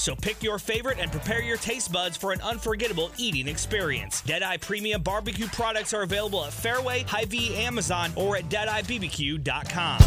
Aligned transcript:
So 0.00 0.16
pick 0.16 0.42
your 0.42 0.58
favorite 0.58 0.98
and 0.98 1.12
prepare 1.12 1.42
your 1.42 1.58
taste 1.58 1.92
buds 1.92 2.16
for 2.16 2.32
an 2.32 2.40
unforgettable 2.40 3.10
eating 3.18 3.46
experience. 3.46 4.22
Deadeye 4.22 4.56
Premium 4.56 5.02
Barbecue 5.02 5.46
products 5.48 5.92
are 5.92 6.00
available 6.00 6.42
at 6.42 6.54
Fairway, 6.54 7.02
Hy-Vee, 7.02 7.54
Amazon, 7.56 8.10
or 8.16 8.34
at 8.38 8.44
DeadeyeBBQ.com. 8.44 9.98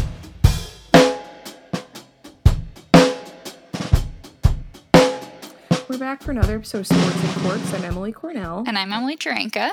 We're 5.88 5.98
back 5.98 6.24
for 6.24 6.32
another 6.32 6.56
episode 6.56 6.80
of 6.80 6.86
Sports 6.88 7.24
and 7.24 7.44
Corks. 7.44 7.74
I'm 7.74 7.84
Emily 7.84 8.10
Cornell. 8.10 8.64
And 8.66 8.76
I'm 8.76 8.92
Emily 8.92 9.16
Jarenka. 9.16 9.70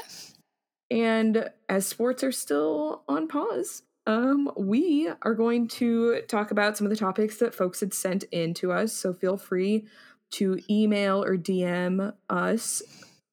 And 0.91 1.49
as 1.67 1.87
sports 1.87 2.23
are 2.23 2.31
still 2.31 3.01
on 3.07 3.27
pause, 3.27 3.81
um, 4.05 4.51
we 4.55 5.09
are 5.23 5.33
going 5.33 5.67
to 5.67 6.21
talk 6.27 6.51
about 6.51 6.77
some 6.77 6.85
of 6.85 6.91
the 6.91 6.97
topics 6.97 7.37
that 7.37 7.55
folks 7.55 7.79
had 7.79 7.91
sent 7.93 8.23
in 8.25 8.53
to 8.55 8.71
us. 8.71 8.93
So 8.93 9.13
feel 9.13 9.37
free 9.37 9.87
to 10.31 10.59
email 10.69 11.23
or 11.23 11.37
DM 11.37 12.13
us 12.29 12.81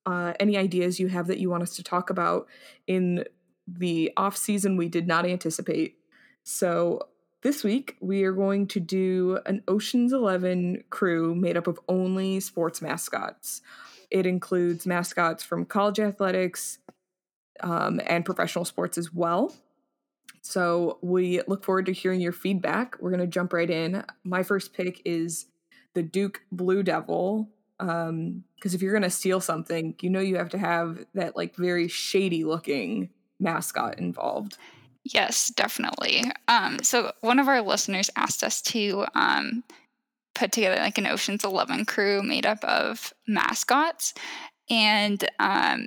uh, 0.06 0.32
any 0.40 0.56
ideas 0.56 0.98
you 0.98 1.08
have 1.08 1.26
that 1.26 1.38
you 1.38 1.50
want 1.50 1.62
us 1.62 1.76
to 1.76 1.82
talk 1.82 2.08
about 2.08 2.46
in 2.86 3.24
the 3.66 4.10
off 4.16 4.36
season 4.36 4.76
we 4.76 4.88
did 4.88 5.06
not 5.06 5.26
anticipate. 5.26 5.96
So 6.44 7.08
this 7.42 7.62
week 7.62 7.96
we 8.00 8.24
are 8.24 8.32
going 8.32 8.66
to 8.68 8.80
do 8.80 9.38
an 9.44 9.62
Ocean's 9.68 10.12
11 10.12 10.84
crew 10.88 11.34
made 11.34 11.56
up 11.58 11.66
of 11.66 11.78
only 11.88 12.40
sports 12.40 12.80
mascots. 12.80 13.60
It 14.10 14.26
includes 14.26 14.86
mascots 14.86 15.44
from 15.44 15.66
college 15.66 16.00
athletics 16.00 16.78
um, 17.60 18.00
and 18.06 18.24
professional 18.24 18.64
sports 18.64 18.96
as 18.96 19.12
well. 19.12 19.54
So 20.40 20.98
we 21.02 21.42
look 21.46 21.64
forward 21.64 21.86
to 21.86 21.92
hearing 21.92 22.22
your 22.22 22.32
feedback. 22.32 22.96
We're 23.00 23.10
going 23.10 23.20
to 23.20 23.26
jump 23.26 23.52
right 23.52 23.68
in. 23.68 24.04
My 24.24 24.42
first 24.42 24.72
pick 24.72 25.02
is 25.04 25.46
the 25.98 26.02
Duke 26.04 26.42
Blue 26.52 26.84
Devil. 26.84 27.48
Um, 27.80 28.44
because 28.54 28.72
if 28.72 28.82
you're 28.82 28.92
to 29.02 29.10
steal 29.10 29.40
something, 29.40 29.96
you 30.00 30.10
know 30.10 30.20
you 30.20 30.36
have 30.36 30.50
to 30.50 30.58
have 30.58 31.04
that 31.14 31.36
like 31.36 31.56
very 31.56 31.88
shady 31.88 32.44
looking 32.44 33.10
mascot 33.40 33.98
involved. 33.98 34.56
Yes, 35.02 35.48
definitely. 35.50 36.22
Um, 36.46 36.78
so 36.82 37.12
one 37.20 37.40
of 37.40 37.48
our 37.48 37.62
listeners 37.62 38.10
asked 38.14 38.44
us 38.44 38.62
to 38.62 39.06
um, 39.14 39.64
put 40.34 40.52
together 40.52 40.76
like 40.76 40.98
an 40.98 41.06
Ocean's 41.06 41.44
Eleven 41.44 41.84
crew 41.84 42.22
made 42.22 42.46
up 42.46 42.62
of 42.62 43.12
mascots, 43.26 44.14
and 44.70 45.28
um, 45.40 45.86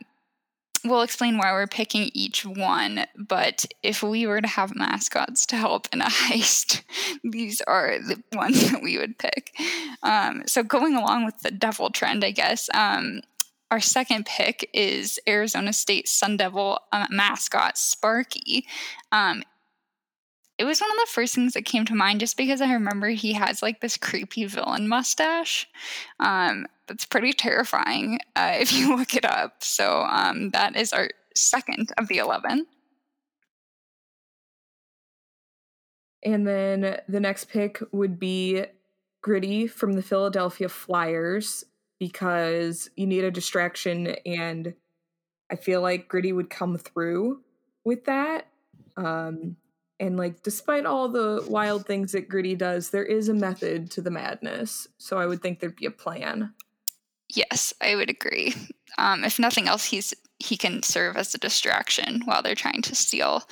we'll 0.83 1.01
explain 1.01 1.37
why 1.37 1.51
we're 1.51 1.67
picking 1.67 2.09
each 2.13 2.45
one. 2.45 3.05
But 3.17 3.65
if 3.83 4.03
we 4.03 4.27
were 4.27 4.41
to 4.41 4.47
have 4.47 4.75
mascots 4.75 5.45
to 5.47 5.55
help 5.55 5.87
in 5.93 6.01
a 6.01 6.05
heist, 6.09 6.83
these 7.23 7.61
are 7.61 7.99
the 7.99 8.21
ones 8.33 8.71
that 8.71 8.81
we 8.81 8.97
would 8.97 9.17
pick. 9.17 9.53
Um, 10.03 10.43
so 10.45 10.63
going 10.63 10.95
along 10.95 11.25
with 11.25 11.39
the 11.41 11.51
devil 11.51 11.89
trend, 11.89 12.23
I 12.23 12.31
guess. 12.31 12.69
Um, 12.73 13.21
our 13.71 13.79
second 13.79 14.25
pick 14.25 14.69
is 14.73 15.17
Arizona 15.27 15.71
State 15.71 16.09
Sun 16.09 16.35
Devil 16.37 16.79
uh, 16.91 17.07
mascot 17.09 17.77
Sparky. 17.77 18.67
Um, 19.13 19.43
it 20.61 20.65
was 20.65 20.79
one 20.79 20.91
of 20.91 20.97
the 20.97 21.11
first 21.11 21.33
things 21.33 21.53
that 21.53 21.65
came 21.65 21.85
to 21.85 21.95
mind 21.95 22.19
just 22.19 22.37
because 22.37 22.61
I 22.61 22.71
remember 22.71 23.09
he 23.09 23.33
has 23.33 23.63
like 23.63 23.81
this 23.81 23.97
creepy 23.97 24.45
villain 24.45 24.87
mustache. 24.87 25.67
Um, 26.19 26.67
that's 26.85 27.03
pretty 27.03 27.33
terrifying 27.33 28.19
uh, 28.35 28.53
if 28.59 28.71
you 28.71 28.95
look 28.95 29.15
it 29.15 29.25
up. 29.25 29.63
So 29.63 30.03
um, 30.03 30.51
that 30.51 30.75
is 30.75 30.93
our 30.93 31.09
second 31.33 31.91
of 31.97 32.07
the 32.09 32.19
11. 32.19 32.67
And 36.23 36.47
then 36.47 36.97
the 37.09 37.19
next 37.19 37.45
pick 37.45 37.79
would 37.91 38.19
be 38.19 38.65
Gritty 39.23 39.65
from 39.65 39.93
the 39.93 40.03
Philadelphia 40.03 40.69
Flyers 40.69 41.63
because 41.97 42.87
you 42.95 43.07
need 43.07 43.23
a 43.23 43.31
distraction 43.31 44.09
and 44.27 44.75
I 45.49 45.55
feel 45.55 45.81
like 45.81 46.07
Gritty 46.07 46.33
would 46.33 46.51
come 46.51 46.77
through 46.77 47.41
with 47.83 48.05
that. 48.05 48.45
Um, 48.95 49.55
and 50.01 50.17
like 50.17 50.41
despite 50.41 50.85
all 50.85 51.07
the 51.07 51.45
wild 51.47 51.85
things 51.85 52.11
that 52.11 52.27
Gritty 52.27 52.55
does, 52.55 52.89
there 52.89 53.05
is 53.05 53.29
a 53.29 53.33
method 53.33 53.91
to 53.91 54.01
the 54.01 54.09
madness. 54.09 54.87
So 54.97 55.19
I 55.19 55.27
would 55.27 55.41
think 55.41 55.59
there'd 55.59 55.75
be 55.75 55.85
a 55.85 55.91
plan. 55.91 56.53
Yes, 57.29 57.73
I 57.79 57.95
would 57.95 58.09
agree. 58.09 58.53
Um, 58.97 59.23
if 59.23 59.39
nothing 59.39 59.67
else, 59.69 59.85
he's 59.85 60.13
he 60.39 60.57
can 60.57 60.81
serve 60.81 61.15
as 61.15 61.33
a 61.33 61.37
distraction 61.37 62.21
while 62.25 62.41
they're 62.41 62.55
trying 62.55 62.81
to 62.81 62.95
steal 62.95 63.43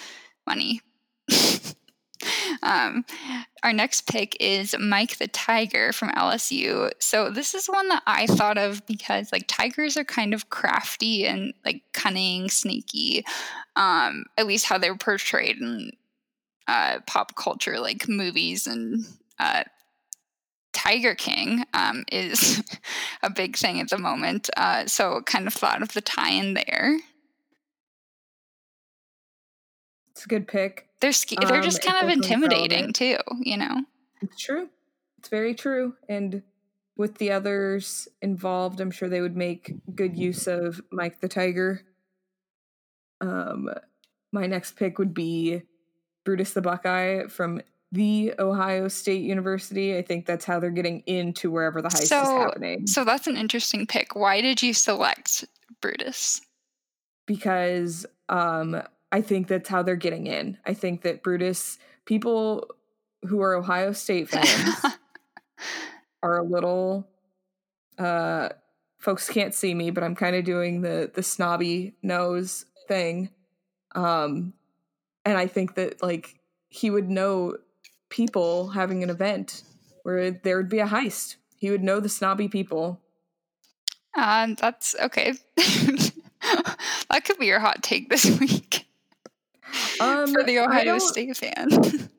money. 0.47 0.81
um, 2.63 3.05
our 3.63 3.71
next 3.71 4.07
pick 4.07 4.35
is 4.39 4.75
Mike 4.79 5.17
the 5.17 5.27
Tiger 5.27 5.93
from 5.93 6.09
LSU. 6.09 6.89
So 6.99 7.29
this 7.29 7.53
is 7.53 7.67
one 7.67 7.87
that 7.89 8.01
I 8.07 8.25
thought 8.25 8.57
of 8.57 8.85
because 8.87 9.31
like 9.31 9.45
tigers 9.47 9.97
are 9.97 10.03
kind 10.03 10.33
of 10.33 10.49
crafty 10.49 11.25
and 11.27 11.53
like 11.63 11.83
cunning, 11.93 12.49
sneaky. 12.49 13.23
Um, 13.75 14.25
at 14.35 14.47
least 14.47 14.65
how 14.65 14.79
they're 14.79 14.97
portrayed 14.97 15.57
in 15.57 15.91
uh, 16.69 16.99
pop 17.07 17.35
culture, 17.35 17.79
like 17.79 18.07
movies 18.07 18.67
and 18.67 19.03
uh, 19.39 19.63
Tiger 20.71 21.15
King 21.15 21.65
um, 21.73 22.05
is 22.11 22.63
a 23.23 23.29
big 23.29 23.57
thing 23.57 23.79
at 23.79 23.89
the 23.89 23.97
moment. 23.97 24.49
Uh, 24.55 24.85
so 24.85 25.21
kind 25.25 25.47
of 25.47 25.53
thought 25.53 25.81
of 25.81 25.93
the 25.93 26.01
tie 26.01 26.29
in 26.31 26.53
there. 26.53 26.99
It's 30.11 30.25
a 30.25 30.29
good 30.29 30.47
pick. 30.47 30.87
They're 31.01 31.11
sk- 31.11 31.41
they're 31.41 31.57
Um, 31.57 31.63
just 31.63 31.81
kind 31.81 32.03
of 32.05 32.11
intimidating 32.13 32.93
too, 32.93 33.17
you 33.41 33.57
know. 33.57 33.83
It's 34.21 34.39
true. 34.39 34.69
It's 35.17 35.29
very 35.29 35.55
true. 35.55 35.95
And 36.07 36.43
with 36.95 37.17
the 37.17 37.31
others 37.31 38.07
involved, 38.21 38.79
I'm 38.79 38.91
sure 38.91 39.09
they 39.09 39.21
would 39.21 39.37
make 39.37 39.73
good 39.95 40.17
use 40.17 40.45
of 40.45 40.81
Mike 40.91 41.21
the 41.21 41.29
Tiger. 41.29 41.81
Um, 43.21 43.69
my 44.31 44.45
next 44.45 44.75
pick 44.75 44.99
would 44.99 45.13
be 45.13 45.63
Brutus 46.29 46.53
the 46.53 46.61
Buckeye 46.61 47.25
from 47.27 47.59
the 47.91 48.33
Ohio 48.37 48.87
State 48.87 49.23
University. 49.23 49.97
I 49.97 50.03
think 50.03 50.27
that's 50.27 50.45
how 50.45 50.59
they're 50.59 50.69
getting 50.69 50.99
into 51.07 51.49
wherever 51.49 51.81
the 51.81 51.89
heist 51.89 52.03
is 52.03 52.09
So- 52.09 52.23
happening. 52.23 52.85
So 52.85 53.03
that's 53.03 53.25
an 53.25 53.35
interesting 53.35 53.87
pick. 53.87 54.15
Why 54.15 54.41
did 54.41 54.61
you 54.61 54.73
select 54.73 55.45
Brutus? 55.81 56.41
because 57.25 58.05
um 58.29 58.79
I 59.11 59.21
think 59.21 59.47
that's 59.47 59.67
how 59.69 59.81
they're 59.83 59.95
getting 59.95 60.27
in. 60.27 60.57
I 60.67 60.73
think 60.75 61.01
that 61.03 61.21
Brutus 61.23 61.77
people 62.05 62.67
who 63.27 63.41
are 63.41 63.55
Ohio 63.55 63.91
State 63.91 64.29
fans 64.33 64.75
are 66.21 66.37
a 66.37 66.43
little 66.43 67.07
uh 67.97 68.49
folks 68.99 69.29
can't 69.29 69.53
see 69.55 69.73
me, 69.73 69.89
but 69.91 70.03
I'm 70.03 70.15
kind 70.15 70.35
of 70.35 70.43
doing 70.43 70.81
the 70.81 71.09
the 71.13 71.23
snobby 71.23 71.95
nose 72.03 72.65
thing. 72.87 73.29
Um 73.95 74.53
and 75.25 75.37
I 75.37 75.47
think 75.47 75.75
that 75.75 76.01
like 76.01 76.39
he 76.69 76.89
would 76.89 77.09
know 77.09 77.57
people 78.09 78.69
having 78.69 79.03
an 79.03 79.09
event 79.09 79.63
where 80.03 80.31
there 80.31 80.57
would 80.57 80.69
be 80.69 80.79
a 80.79 80.87
heist. 80.87 81.35
He 81.57 81.69
would 81.69 81.83
know 81.83 81.99
the 81.99 82.09
snobby 82.09 82.47
people. 82.47 83.01
Um, 84.15 84.55
that's 84.55 84.95
okay. 84.99 85.33
that 85.57 87.21
could 87.25 87.37
be 87.37 87.47
your 87.47 87.59
hot 87.59 87.83
take 87.83 88.09
this 88.09 88.25
week 88.39 88.85
Um 89.99 90.33
for 90.33 90.43
the 90.43 90.59
Ohio 90.59 90.97
State 90.97 91.37
fan. 91.37 92.09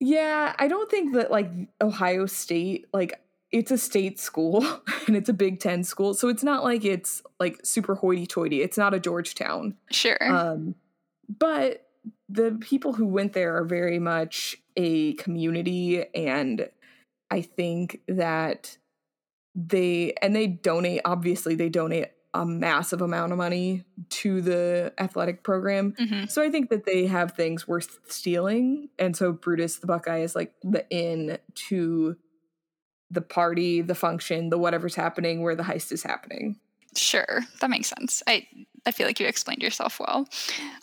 Yeah, 0.00 0.54
I 0.58 0.68
don't 0.68 0.90
think 0.90 1.14
that 1.14 1.30
like 1.30 1.50
Ohio 1.80 2.26
State, 2.26 2.86
like 2.92 3.20
it's 3.50 3.70
a 3.70 3.78
state 3.78 4.20
school 4.20 4.64
and 5.06 5.16
it's 5.16 5.28
a 5.28 5.32
Big 5.32 5.60
Ten 5.60 5.82
school, 5.84 6.14
so 6.14 6.28
it's 6.28 6.42
not 6.42 6.62
like 6.62 6.84
it's 6.84 7.22
like 7.40 7.60
super 7.64 7.94
hoity-toity. 7.94 8.62
It's 8.62 8.76
not 8.76 8.94
a 8.94 9.00
Georgetown, 9.00 9.76
sure. 9.90 10.18
um, 10.22 10.74
but 11.38 11.83
the 12.28 12.56
people 12.60 12.94
who 12.94 13.06
went 13.06 13.32
there 13.32 13.56
are 13.56 13.64
very 13.64 13.98
much 13.98 14.56
a 14.76 15.14
community, 15.14 16.04
and 16.14 16.68
I 17.30 17.42
think 17.42 18.00
that 18.08 18.78
they 19.54 20.14
and 20.22 20.34
they 20.34 20.46
donate. 20.46 21.02
Obviously, 21.04 21.54
they 21.54 21.68
donate 21.68 22.08
a 22.32 22.44
massive 22.44 23.00
amount 23.00 23.30
of 23.30 23.38
money 23.38 23.84
to 24.10 24.40
the 24.40 24.92
athletic 24.98 25.44
program. 25.44 25.94
hmm 25.96 26.24
So 26.24 26.42
I 26.42 26.50
think 26.50 26.70
that 26.70 26.84
they 26.84 27.06
have 27.06 27.32
things 27.32 27.68
worth 27.68 27.98
stealing, 28.08 28.88
and 28.98 29.16
so 29.16 29.32
Brutus 29.32 29.76
the 29.76 29.86
Buckeye 29.86 30.20
is 30.20 30.34
like 30.34 30.54
the 30.62 30.84
in 30.90 31.38
to 31.68 32.16
the 33.10 33.20
party, 33.20 33.80
the 33.82 33.94
function, 33.94 34.48
the 34.50 34.58
whatever's 34.58 34.96
happening 34.96 35.42
where 35.42 35.54
the 35.54 35.62
heist 35.62 35.92
is 35.92 36.02
happening. 36.02 36.58
Sure, 36.96 37.40
that 37.60 37.70
makes 37.70 37.88
sense. 37.88 38.22
I 38.26 38.46
I 38.86 38.90
feel 38.90 39.06
like 39.06 39.18
you 39.18 39.26
explained 39.26 39.62
yourself 39.62 39.98
well. 39.98 40.28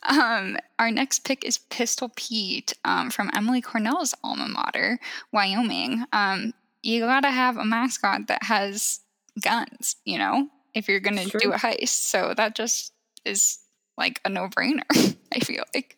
Um, 0.03 0.57
our 0.79 0.91
next 0.91 1.19
pick 1.19 1.45
is 1.45 1.59
Pistol 1.59 2.11
Pete 2.15 2.73
um, 2.83 3.11
from 3.11 3.29
Emily 3.35 3.61
Cornell's 3.61 4.15
alma 4.23 4.47
mater, 4.47 4.99
Wyoming. 5.31 6.05
Um, 6.11 6.53
you 6.81 7.01
gotta 7.01 7.29
have 7.29 7.57
a 7.57 7.65
mascot 7.65 8.27
that 8.27 8.43
has 8.43 9.01
guns, 9.39 9.97
you 10.05 10.17
know, 10.17 10.47
if 10.73 10.87
you're 10.87 10.99
gonna 10.99 11.27
sure. 11.27 11.39
do 11.39 11.51
a 11.51 11.57
heist. 11.57 11.89
So 11.89 12.33
that 12.35 12.55
just 12.55 12.93
is 13.25 13.59
like 13.97 14.19
a 14.25 14.29
no 14.29 14.47
brainer. 14.47 14.83
I 15.33 15.39
feel 15.39 15.63
like. 15.73 15.97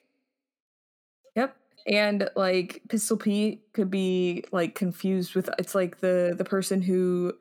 Yep, 1.35 1.55
and 1.87 2.29
like 2.35 2.81
Pistol 2.89 3.17
Pete 3.17 3.61
could 3.73 3.89
be 3.89 4.43
like 4.51 4.75
confused 4.75 5.35
with 5.35 5.49
it's 5.57 5.73
like 5.73 6.01
the 6.01 6.35
the 6.37 6.45
person 6.45 6.81
who 6.81 7.33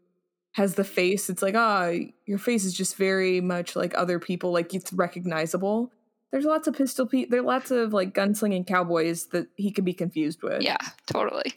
has 0.53 0.75
the 0.75 0.85
face. 0.85 1.31
It's 1.31 1.43
like, 1.43 1.55
ah, 1.57 1.87
oh, 1.87 2.01
your 2.27 2.39
face 2.39 2.65
is 2.65 2.75
just 2.75 2.97
very 2.97 3.41
much 3.41 3.75
like 3.75 3.97
other 3.97 4.19
people. 4.19 4.53
Like 4.53 4.75
it's 4.75 4.93
recognizable. 4.93 5.93
There's 6.31 6.45
lots 6.45 6.67
of 6.67 6.75
pistol 6.75 7.07
Pete. 7.07 7.31
There 7.31 7.41
are 7.41 7.45
lots 7.45 7.71
of 7.71 7.93
like 7.93 8.15
gunslinging 8.15 8.67
cowboys 8.67 9.27
that 9.27 9.49
he 9.57 9.71
could 9.71 9.85
be 9.85 9.93
confused 9.93 10.43
with. 10.43 10.63
Yeah, 10.63 10.79
totally. 11.07 11.55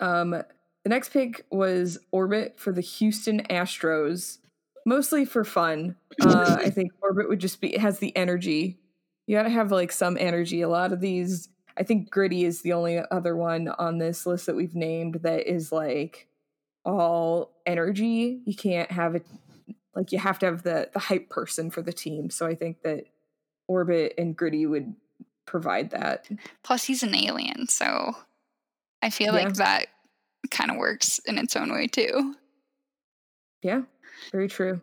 Um, 0.00 0.30
the 0.30 0.88
next 0.88 1.10
pick 1.10 1.44
was 1.50 1.98
Orbit 2.10 2.58
for 2.58 2.72
the 2.72 2.80
Houston 2.80 3.42
Astros, 3.44 4.38
mostly 4.86 5.24
for 5.24 5.44
fun. 5.44 5.96
Uh, 6.22 6.56
I 6.58 6.70
think 6.70 6.92
Orbit 7.02 7.28
would 7.28 7.38
just 7.38 7.60
be 7.60 7.74
it 7.74 7.80
has 7.80 7.98
the 7.98 8.16
energy. 8.16 8.78
You 9.26 9.36
got 9.36 9.44
to 9.44 9.50
have 9.50 9.70
like 9.70 9.92
some 9.92 10.16
energy. 10.18 10.62
A 10.62 10.68
lot 10.68 10.92
of 10.92 11.00
these, 11.00 11.50
I 11.76 11.82
think 11.82 12.10
Gritty 12.10 12.44
is 12.44 12.62
the 12.62 12.72
only 12.72 13.00
other 13.10 13.36
one 13.36 13.68
on 13.68 13.98
this 13.98 14.26
list 14.26 14.46
that 14.46 14.56
we've 14.56 14.74
named 14.74 15.20
that 15.22 15.46
is 15.50 15.70
like 15.70 16.26
all 16.84 17.52
energy. 17.66 18.40
You 18.44 18.54
can't 18.54 18.90
have 18.90 19.14
it 19.14 19.26
like 19.94 20.12
you 20.12 20.18
have 20.18 20.38
to 20.40 20.46
have 20.46 20.62
the 20.62 20.90
the 20.92 20.98
hype 20.98 21.28
person 21.28 21.70
for 21.70 21.82
the 21.82 21.92
team. 21.92 22.30
So 22.30 22.46
I 22.46 22.54
think 22.54 22.82
that 22.82 23.04
Orbit 23.68 24.14
and 24.18 24.36
Gritty 24.36 24.66
would 24.66 24.94
provide 25.46 25.90
that. 25.90 26.28
Plus 26.62 26.84
he's 26.84 27.02
an 27.02 27.14
alien, 27.14 27.68
so 27.68 28.14
I 29.02 29.10
feel 29.10 29.34
yeah. 29.34 29.44
like 29.44 29.54
that 29.54 29.86
kind 30.50 30.70
of 30.70 30.76
works 30.76 31.18
in 31.26 31.38
its 31.38 31.56
own 31.56 31.72
way 31.72 31.86
too. 31.86 32.34
Yeah, 33.62 33.82
very 34.32 34.48
true. 34.48 34.80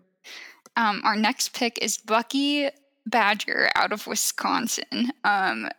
Um, 0.76 1.02
our 1.04 1.16
next 1.16 1.54
pick 1.54 1.80
is 1.82 1.98
Bucky 1.98 2.70
Badger 3.08 3.70
out 3.76 3.92
of 3.92 4.06
Wisconsin. 4.06 5.12
Um, 5.24 5.70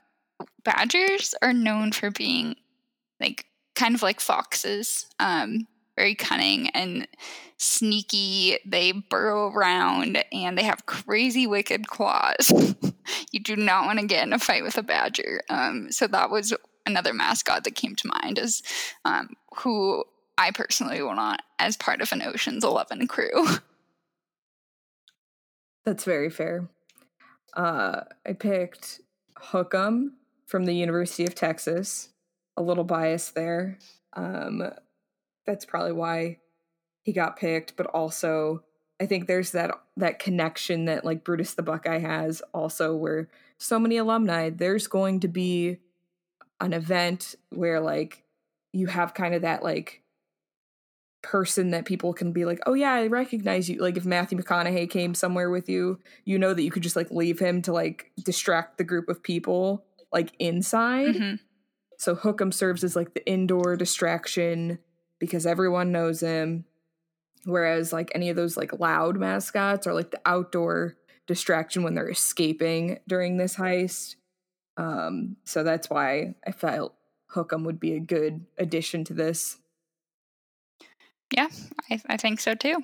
badgers 0.65 1.35
are 1.41 1.53
known 1.53 1.93
for 1.93 2.11
being 2.11 2.57
like 3.21 3.47
kind 3.77 3.95
of 3.95 4.03
like 4.03 4.21
foxes. 4.21 5.07
Um, 5.21 5.69
very 5.99 6.15
cunning 6.15 6.69
and 6.71 7.09
sneaky. 7.57 8.59
They 8.65 8.93
burrow 8.93 9.51
around 9.51 10.25
and 10.33 10.57
they 10.57 10.63
have 10.63 10.87
crazy, 10.87 11.47
wicked 11.47 11.89
claws. 11.89 12.53
you 13.33 13.41
do 13.41 13.57
not 13.57 13.87
want 13.87 13.99
to 13.99 14.07
get 14.07 14.25
in 14.25 14.33
a 14.33 14.39
fight 14.39 14.63
with 14.63 14.79
a 14.79 14.83
badger. 14.83 15.43
Um, 15.51 15.91
so 15.91 16.07
that 16.07 16.31
was 16.31 16.55
another 16.87 17.13
mascot 17.13 17.65
that 17.65 17.75
came 17.75 17.97
to 17.97 18.11
mind 18.23 18.39
as 18.39 18.63
um, 19.05 19.31
who 19.57 20.05
I 20.39 20.53
personally 20.53 21.03
will 21.03 21.17
not 21.17 21.43
as 21.59 21.77
part 21.77 22.01
of 22.01 22.13
an 22.13 22.23
Ocean's 22.23 22.63
Eleven 22.63 23.09
crew. 23.09 23.47
That's 25.85 26.05
very 26.05 26.31
fair. 26.31 26.69
Uh, 27.57 28.03
I 28.25 28.35
picked 28.35 29.01
Hook 29.37 29.75
'Em 29.75 30.19
from 30.47 30.65
the 30.65 30.75
University 30.75 31.25
of 31.25 31.35
Texas. 31.35 32.11
A 32.57 32.63
little 32.63 32.85
bias 32.85 33.31
there. 33.31 33.79
Um, 34.13 34.71
that's 35.49 35.65
probably 35.65 35.93
why 35.93 36.39
he 37.03 37.13
got 37.15 37.39
picked, 37.39 37.75
but 37.75 37.87
also 37.87 38.63
I 39.01 39.07
think 39.07 39.27
there's 39.27 39.53
that 39.53 39.71
that 39.97 40.19
connection 40.19 40.85
that 40.85 41.05
like 41.07 41.25
Brutus 41.25 41.55
the 41.55 41.63
Buckeye 41.63 42.01
has 42.01 42.43
also 42.53 42.95
where 42.95 43.31
so 43.57 43.79
many 43.79 43.97
alumni 43.97 44.51
there's 44.51 44.87
going 44.87 45.21
to 45.21 45.29
be 45.29 45.79
an 46.61 46.75
event 46.75 47.35
where 47.49 47.81
like 47.81 48.25
you 48.73 48.89
have 48.89 49.15
kind 49.15 49.35
of 49.35 49.43
that 49.43 49.63
like 49.63 50.03
person 51.23 51.71
that 51.71 51.87
people 51.87 52.13
can 52.13 52.33
be 52.33 52.45
like, 52.45 52.61
"Oh 52.67 52.75
yeah, 52.75 52.93
I 52.93 53.07
recognize 53.07 53.71
you." 53.71 53.81
Like 53.81 53.97
if 53.97 54.05
Matthew 54.05 54.39
McConaughey 54.39 54.91
came 54.91 55.15
somewhere 55.15 55.51
with 55.51 55.69
you, 55.69 55.99
you 56.27 56.39
know 56.39 56.53
that 56.53 56.63
you 56.63 56.71
could 56.71 56.83
just 56.83 56.97
like 56.97 57.11
leave 57.11 57.39
him 57.39 57.63
to 57.63 57.73
like 57.73 58.13
distract 58.23 58.77
the 58.77 58.85
group 58.85 59.09
of 59.09 59.23
people 59.23 59.87
like 60.13 60.33
inside. 60.39 61.15
Mm-hmm. 61.15 61.35
So 61.99 62.15
Hook 62.15 62.43
'Em 62.43 62.53
serves 62.53 62.85
as 62.85 62.95
like 62.95 63.15
the 63.15 63.27
indoor 63.27 63.77
distraction 63.77 64.79
because 65.19 65.47
everyone 65.47 65.93
knows 65.93 66.21
him. 66.21 66.65
Whereas 67.45 67.93
like 67.93 68.11
any 68.15 68.31
of 68.31 68.37
those 68.37 68.57
like 68.57 68.79
loud 68.79 69.17
mascots 69.17 69.87
are 69.87 69.95
like 69.95 70.11
the 70.11 70.21
outdoor 70.27 70.97
distraction 71.27 71.83
when 71.83 71.95
they're 71.95 72.11
escaping 72.11 72.99
during 73.07 73.37
this 73.37 73.57
heist. 73.57 74.17
Um, 74.77 75.37
so 75.45 75.63
that's 75.63 75.89
why 75.89 76.35
I 76.47 76.53
felt 76.53 76.95
Hook 77.29 77.53
'Em 77.53 77.65
would 77.65 77.81
be 77.81 77.95
a 77.95 78.01
good 78.01 78.47
addition 78.57 79.05
to 79.05 79.15
this. 79.15 79.59
Yeah, 81.31 81.49
I, 81.91 82.01
I 82.09 82.17
think 82.17 82.41
so 82.41 82.55
too. 82.55 82.83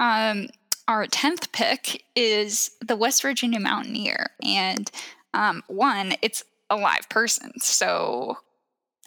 Um, 0.00 0.48
our 0.88 1.06
10th 1.06 1.52
pick 1.52 2.04
is 2.14 2.70
the 2.80 2.96
West 2.96 3.22
Virginia 3.22 3.60
Mountaineer. 3.60 4.30
And 4.42 4.90
um, 5.34 5.62
one, 5.68 6.14
it's 6.22 6.44
a 6.70 6.76
live 6.76 7.08
person. 7.08 7.52
So 7.60 8.38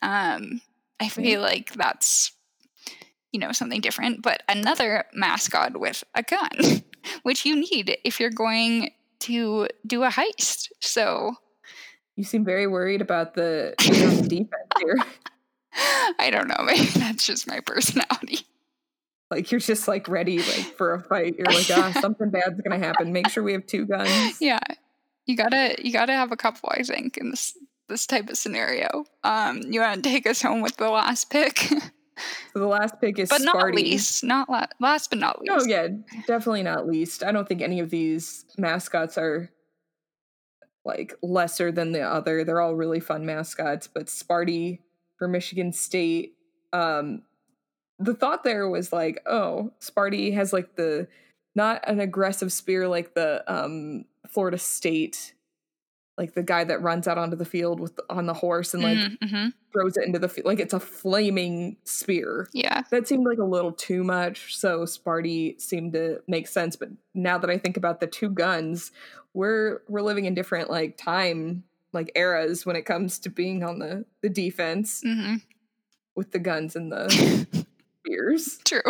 um, 0.02 0.62
I 1.00 1.10
feel 1.10 1.42
like 1.42 1.74
that's 1.74 2.32
you 3.32 3.40
know 3.40 3.52
something 3.52 3.82
different. 3.82 4.22
But 4.22 4.44
another 4.50 5.06
mascot 5.14 5.80
with 5.80 6.04
a 6.16 6.24
gun, 6.24 6.84
which 7.24 7.46
you 7.46 7.56
need 7.56 7.98
if 8.04 8.20
you're 8.20 8.30
going 8.30 8.92
to 9.22 9.68
do 9.86 10.04
a 10.04 10.10
heist. 10.10 10.70
So 10.80 11.36
you 12.16 12.24
seem 12.24 12.44
very 12.44 12.68
worried 12.68 13.02
about 13.02 13.34
the 13.34 13.76
defense 14.28 14.50
here. 14.80 14.98
I 16.20 16.30
don't 16.32 16.48
know. 16.48 16.64
Maybe 16.66 16.86
that's 16.86 17.26
just 17.26 17.48
my 17.48 17.60
personality. 17.62 18.42
Like 19.32 19.52
you're 19.52 19.60
just 19.60 19.88
like 19.88 20.08
ready 20.08 20.40
like 20.40 20.76
for 20.76 20.94
a 20.96 21.02
fight. 21.02 21.36
You're 21.38 21.46
like, 21.46 21.70
ah, 21.72 21.94
something 22.02 22.30
bad's 22.30 22.60
gonna 22.62 22.84
happen. 22.84 23.14
Make 23.14 23.30
sure 23.30 23.44
we 23.44 23.54
have 23.54 23.66
two 23.68 23.86
guns. 23.86 24.42
Yeah. 24.42 24.60
You 25.28 25.38
gotta 25.38 25.76
you 25.78 25.94
gotta 25.94 26.14
have 26.14 26.32
a 26.32 26.36
couple, 26.36 26.70
I 26.72 26.82
think, 26.82 27.18
in 27.18 27.30
this 27.30 27.56
this 27.90 28.06
type 28.08 28.30
of 28.30 28.38
scenario. 28.38 29.06
Um, 29.24 29.62
you 29.68 29.82
want 29.82 30.04
to 30.04 30.10
take 30.10 30.28
us 30.28 30.42
home 30.42 30.62
with 30.62 30.78
the 30.78 30.90
last 30.90 31.30
pick? 31.30 31.60
so 31.60 31.80
the 32.54 32.68
last 32.68 32.96
pick 33.02 33.20
is 33.20 33.30
but 33.30 33.42
Sparty. 33.42 33.46
not 33.46 33.76
least, 33.76 34.24
not 34.24 34.50
la- 34.50 34.66
last 34.80 35.10
but 35.10 35.20
not 35.20 35.42
least. 35.42 35.52
Oh 35.54 35.66
yeah, 35.66 35.88
definitely 36.28 36.64
not 36.64 36.88
least. 36.88 37.24
I 37.24 37.32
don't 37.32 37.48
think 37.48 37.62
any 37.62 37.80
of 37.80 37.90
these 37.90 38.46
mascots 38.58 39.18
are 39.18 39.50
like 40.86 41.14
lesser 41.22 41.72
than 41.72 41.92
the 41.92 42.02
other. 42.02 42.44
They're 42.44 42.62
all 42.62 42.76
really 42.76 43.00
fun 43.00 43.26
mascots, 43.26 43.88
but 43.88 44.08
Sparty 44.08 44.80
for 45.18 45.28
Michigan 45.28 45.74
State. 45.74 46.34
Um, 46.72 47.24
the 48.00 48.14
thought 48.14 48.44
there 48.44 48.70
was 48.70 48.94
like, 48.94 49.22
oh, 49.26 49.74
Sparty 49.82 50.34
has 50.34 50.54
like 50.54 50.76
the 50.76 51.08
not 51.56 51.84
an 51.88 52.00
aggressive 52.00 52.54
spear 52.54 52.88
like 52.88 53.14
the 53.16 53.44
um 53.54 54.06
Florida 54.28 54.58
State 54.58 55.34
like 56.20 56.34
the 56.34 56.44
guy 56.44 56.66
that 56.66 56.82
runs 56.82 57.08
out 57.08 57.18
onto 57.18 57.38
the 57.38 57.46
field 57.46 57.80
with 57.80 57.98
on 58.10 58.26
the 58.26 58.34
horse 58.34 58.74
and 58.74 58.84
like 58.84 58.98
mm-hmm, 58.98 59.26
mm-hmm. 59.26 59.48
throws 59.72 59.96
it 59.96 60.06
into 60.06 60.20
the 60.20 60.28
field 60.28 60.46
like 60.46 60.60
it's 60.60 60.74
a 60.74 60.80
flaming 60.80 61.78
spear. 61.86 62.50
Yeah. 62.52 62.84
That 62.92 63.08
seemed 63.08 63.26
like 63.26 63.38
a 63.38 63.46
little 63.46 63.72
too 63.72 64.04
much, 64.04 64.58
so 64.58 64.82
Sparty 64.82 65.60
seemed 65.60 65.94
to 65.94 66.22
make 66.28 66.48
sense, 66.48 66.76
but 66.76 66.90
now 67.16 67.38
that 67.38 67.50
I 67.50 67.58
think 67.58 67.78
about 67.78 68.02
the 68.02 68.08
two 68.08 68.30
guns, 68.30 68.92
we're 69.34 69.82
we're 69.88 70.02
living 70.02 70.26
in 70.26 70.34
different 70.34 70.70
like 70.70 70.98
time 70.98 71.64
like 71.94 72.12
eras 72.16 72.66
when 72.66 72.76
it 72.76 72.84
comes 72.84 73.18
to 73.20 73.30
being 73.30 73.64
on 73.64 73.80
the 73.80 74.06
the 74.22 74.30
defense 74.30 75.02
mm-hmm. 75.06 75.38
with 76.16 76.32
the 76.32 76.40
guns 76.40 76.76
and 76.76 76.92
the 76.92 77.08
spears. 78.04 78.60
True. 78.66 78.82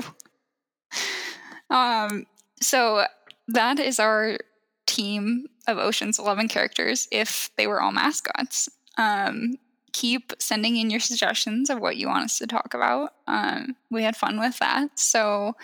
Um 1.69 2.25
so 2.59 3.05
that 3.47 3.77
is 3.77 3.99
our 3.99 4.39
team 4.87 5.45
of 5.69 5.77
Ocean's 5.77 6.19
11 6.19 6.47
characters 6.47 7.07
if 7.11 7.49
they 7.57 7.67
were 7.67 7.81
all 7.81 7.91
mascots. 7.91 8.69
Um, 8.97 9.55
keep 9.93 10.33
sending 10.39 10.77
in 10.77 10.89
your 10.89 10.99
suggestions 10.99 11.69
of 11.69 11.79
what 11.79 11.97
you 11.97 12.07
want 12.07 12.25
us 12.25 12.37
to 12.39 12.47
talk 12.47 12.73
about. 12.73 13.13
Um, 13.27 13.75
we 13.89 14.03
had 14.03 14.15
fun 14.15 14.39
with 14.39 14.57
that. 14.59 14.99
So, 14.99 15.55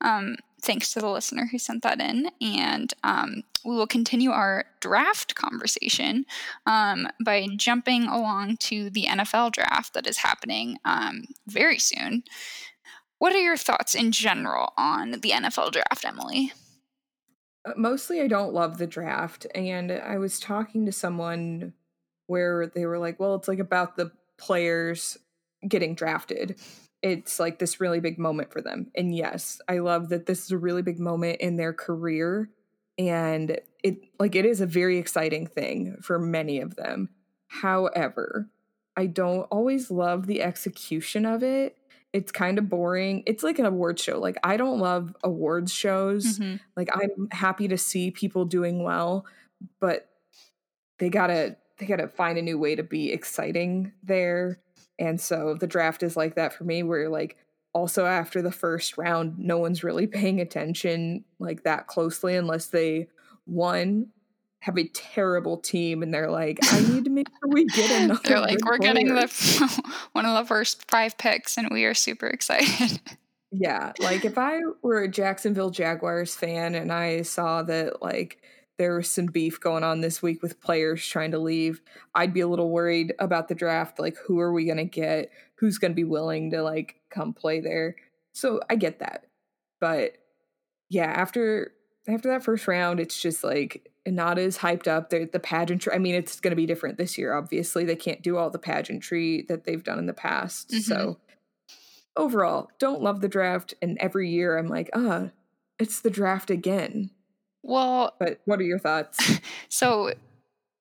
um, 0.00 0.36
thanks 0.60 0.92
to 0.92 1.00
the 1.00 1.08
listener 1.08 1.48
who 1.50 1.58
sent 1.58 1.82
that 1.82 2.00
in. 2.00 2.30
And 2.40 2.92
um, 3.04 3.42
we 3.64 3.76
will 3.76 3.86
continue 3.86 4.30
our 4.30 4.64
draft 4.80 5.34
conversation 5.34 6.26
um, 6.66 7.08
by 7.24 7.46
jumping 7.56 8.04
along 8.04 8.56
to 8.58 8.90
the 8.90 9.04
NFL 9.04 9.52
draft 9.52 9.94
that 9.94 10.06
is 10.06 10.18
happening 10.18 10.78
um, 10.84 11.24
very 11.46 11.78
soon. 11.78 12.24
What 13.18 13.34
are 13.34 13.40
your 13.40 13.56
thoughts 13.56 13.94
in 13.94 14.12
general 14.12 14.72
on 14.76 15.12
the 15.12 15.30
NFL 15.30 15.72
draft, 15.72 16.04
Emily? 16.04 16.52
Mostly 17.76 18.20
I 18.20 18.28
don't 18.28 18.54
love 18.54 18.78
the 18.78 18.86
draft. 18.86 19.46
And 19.54 19.92
I 19.92 20.18
was 20.18 20.40
talking 20.40 20.86
to 20.86 20.92
someone 20.92 21.72
where 22.26 22.66
they 22.66 22.86
were 22.86 22.98
like, 22.98 23.18
well, 23.18 23.34
it's 23.34 23.48
like 23.48 23.58
about 23.58 23.96
the 23.96 24.12
players 24.38 25.18
getting 25.66 25.94
drafted. 25.94 26.58
it's 27.02 27.38
like 27.38 27.58
this 27.58 27.80
really 27.80 28.00
big 28.00 28.18
moment 28.18 28.52
for 28.52 28.60
them. 28.60 28.90
And 28.94 29.14
yes, 29.14 29.60
I 29.68 29.78
love 29.78 30.08
that 30.08 30.26
this 30.26 30.44
is 30.44 30.50
a 30.50 30.58
really 30.58 30.82
big 30.82 30.98
moment 30.98 31.40
in 31.40 31.56
their 31.56 31.72
career 31.72 32.50
and 32.98 33.60
it 33.84 34.04
like 34.18 34.34
it 34.34 34.44
is 34.44 34.60
a 34.60 34.66
very 34.66 34.98
exciting 34.98 35.46
thing 35.46 35.96
for 36.02 36.18
many 36.18 36.60
of 36.60 36.74
them. 36.76 37.10
However, 37.46 38.50
I 38.96 39.06
don't 39.06 39.44
always 39.44 39.90
love 39.90 40.26
the 40.26 40.42
execution 40.42 41.24
of 41.24 41.42
it. 41.42 41.76
It's 42.12 42.32
kind 42.32 42.58
of 42.58 42.68
boring. 42.68 43.22
It's 43.26 43.42
like 43.42 43.58
an 43.58 43.66
award 43.66 43.98
show. 44.00 44.18
Like 44.18 44.38
I 44.42 44.56
don't 44.56 44.78
love 44.78 45.14
awards 45.22 45.72
shows. 45.72 46.38
Mhm. 46.38 46.60
Like 46.76 46.88
I'm 46.92 47.28
happy 47.30 47.68
to 47.68 47.78
see 47.78 48.10
people 48.10 48.44
doing 48.46 48.82
well, 48.82 49.26
but 49.80 50.08
they 50.98 51.10
got 51.10 51.28
to 51.28 51.56
they 51.78 51.86
got 51.86 51.96
to 51.96 52.08
find 52.08 52.38
a 52.38 52.42
new 52.42 52.58
way 52.58 52.74
to 52.74 52.82
be 52.82 53.12
exciting 53.12 53.92
there. 54.02 54.58
And 54.98 55.20
so 55.20 55.54
the 55.54 55.66
draft 55.66 56.02
is 56.02 56.16
like 56.16 56.34
that 56.34 56.52
for 56.52 56.64
me 56.64 56.82
where 56.82 57.08
like 57.08 57.36
also 57.72 58.06
after 58.06 58.42
the 58.42 58.50
first 58.50 58.96
round 58.98 59.38
no 59.38 59.58
one's 59.58 59.84
really 59.84 60.06
paying 60.06 60.40
attention 60.40 61.24
like 61.38 61.62
that 61.64 61.86
closely 61.86 62.34
unless 62.34 62.66
they 62.66 63.06
one 63.44 64.08
have 64.60 64.76
a 64.76 64.88
terrible 64.88 65.56
team 65.56 66.02
and 66.02 66.12
they're 66.12 66.30
like 66.30 66.58
I 66.62 66.80
need 66.80 67.04
to 67.04 67.10
make 67.10 67.28
sure 67.28 67.48
we 67.48 67.66
get 67.66 67.90
another 68.02 68.20
They're 68.24 68.40
like, 68.40 68.58
we're 68.64 68.78
getting 68.78 69.08
the 69.08 69.92
one 70.12 70.26
of 70.26 70.36
the 70.36 70.46
first 70.46 70.90
five 70.90 71.16
picks, 71.16 71.56
and 71.56 71.68
we 71.70 71.84
are 71.84 71.94
super 71.94 72.26
excited. 72.26 73.00
Yeah, 73.50 73.94
like 73.98 74.26
if 74.26 74.36
I 74.36 74.60
were 74.82 75.04
a 75.04 75.08
Jacksonville 75.08 75.70
Jaguars 75.70 76.34
fan 76.34 76.74
and 76.74 76.92
I 76.92 77.22
saw 77.22 77.62
that 77.62 78.02
like 78.02 78.42
there 78.76 78.96
was 78.96 79.08
some 79.08 79.24
beef 79.24 79.58
going 79.58 79.84
on 79.84 80.02
this 80.02 80.20
week 80.20 80.42
with 80.42 80.60
players 80.60 81.02
trying 81.02 81.30
to 81.30 81.38
leave, 81.38 81.80
I'd 82.14 82.34
be 82.34 82.40
a 82.40 82.46
little 82.46 82.68
worried 82.68 83.14
about 83.18 83.48
the 83.48 83.54
draft. 83.54 83.98
Like, 83.98 84.18
who 84.18 84.38
are 84.38 84.52
we 84.52 84.66
going 84.66 84.76
to 84.76 84.84
get? 84.84 85.30
Who's 85.54 85.78
going 85.78 85.92
to 85.92 85.96
be 85.96 86.04
willing 86.04 86.50
to 86.50 86.62
like 86.62 86.96
come 87.08 87.32
play 87.32 87.60
there? 87.60 87.96
So 88.34 88.60
I 88.68 88.76
get 88.76 88.98
that, 88.98 89.24
but 89.80 90.18
yeah, 90.90 91.06
after 91.10 91.72
after 92.06 92.28
that 92.28 92.44
first 92.44 92.68
round, 92.68 93.00
it's 93.00 93.18
just 93.18 93.42
like 93.42 93.87
not 94.06 94.38
as 94.38 94.58
hyped 94.58 94.86
up. 94.86 95.10
The 95.10 95.28
the 95.30 95.40
pageantry. 95.40 95.92
I 95.92 95.98
mean, 95.98 96.14
it's 96.14 96.40
going 96.40 96.52
to 96.52 96.56
be 96.56 96.66
different 96.66 96.98
this 96.98 97.18
year. 97.18 97.34
Obviously, 97.34 97.84
they 97.84 97.96
can't 97.96 98.22
do 98.22 98.36
all 98.36 98.50
the 98.50 98.58
pageantry 98.58 99.44
that 99.48 99.64
they've 99.64 99.82
done 99.84 99.98
in 99.98 100.06
the 100.06 100.14
past. 100.14 100.70
Mhm. 100.70 100.82
So 100.82 101.18
overall, 102.16 102.70
don't 102.78 103.02
love 103.02 103.20
the 103.20 103.28
draft. 103.28 103.74
And 103.80 103.96
every 103.98 104.30
year, 104.30 104.58
I'm 104.58 104.68
like, 104.68 104.90
ah, 104.94 105.30
it's 105.78 106.00
the 106.00 106.10
draft 106.10 106.50
again. 106.50 107.10
Well, 107.62 108.14
But 108.18 108.40
what 108.44 108.60
are 108.60 108.64
your 108.64 108.78
thoughts? 108.78 109.18
so 109.68 110.12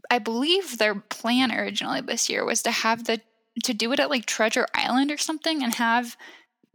I 0.10 0.20
believe 0.20 0.78
their 0.78 0.96
plan 0.96 1.52
originally 1.52 2.02
this 2.02 2.30
year 2.30 2.46
was 2.46 2.64
to 2.64 2.72
have 2.72 3.06
the 3.06 3.22
to 3.64 3.74
do 3.74 3.92
it 3.92 4.00
at 4.00 4.10
like 4.10 4.26
Treasure 4.28 4.68
Island 4.76 5.12
or 5.12 5.18
something 5.18 5.64
and 5.64 5.74
have 5.76 6.16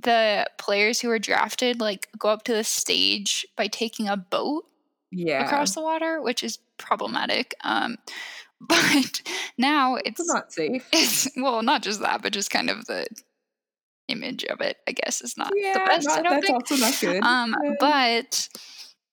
the 0.01 0.47
players 0.59 1.01
who 1.01 1.09
were 1.09 1.21
drafted 1.21 1.81
like 1.81 2.09
go 2.19 2.29
up 2.29 2.43
to 2.45 2.53
the 2.53 2.65
stage 2.65 3.47
by 3.57 3.69
taking 3.69 4.09
a 4.09 4.17
boat 4.17 4.65
yeah, 5.12 5.45
across 5.45 5.75
the 5.75 5.83
water, 5.83 6.21
which 6.21 6.42
is 6.42 6.59
problematic. 6.78 7.54
Um, 7.62 7.99
but 8.61 9.23
now 9.59 9.97
it's 9.97 10.21
it's 10.21 10.33
not 10.33 10.52
safe. 10.52 10.88
it's 10.92 11.28
well, 11.37 11.62
not 11.62 11.83
just 11.83 12.00
that, 12.00 12.23
but 12.23 12.33
just 12.33 12.50
kind 12.50 12.71
of 12.71 12.87
the 12.87 13.07
image 14.09 14.45
of 14.45 14.61
it. 14.61 14.78
I 14.88 14.92
guess 14.92 15.21
is 15.21 15.37
not 15.37 15.52
yeah, 15.54 15.75
the 15.75 15.81
best. 15.81 16.09
I 16.09 16.23
don't 16.23 16.33
that's 16.35 16.47
think. 16.47 16.54
also 16.54 16.76
not 16.76 17.00
good. 17.00 17.23
Um, 17.23 17.57
Yeah. 17.62 17.75
but 17.81 18.49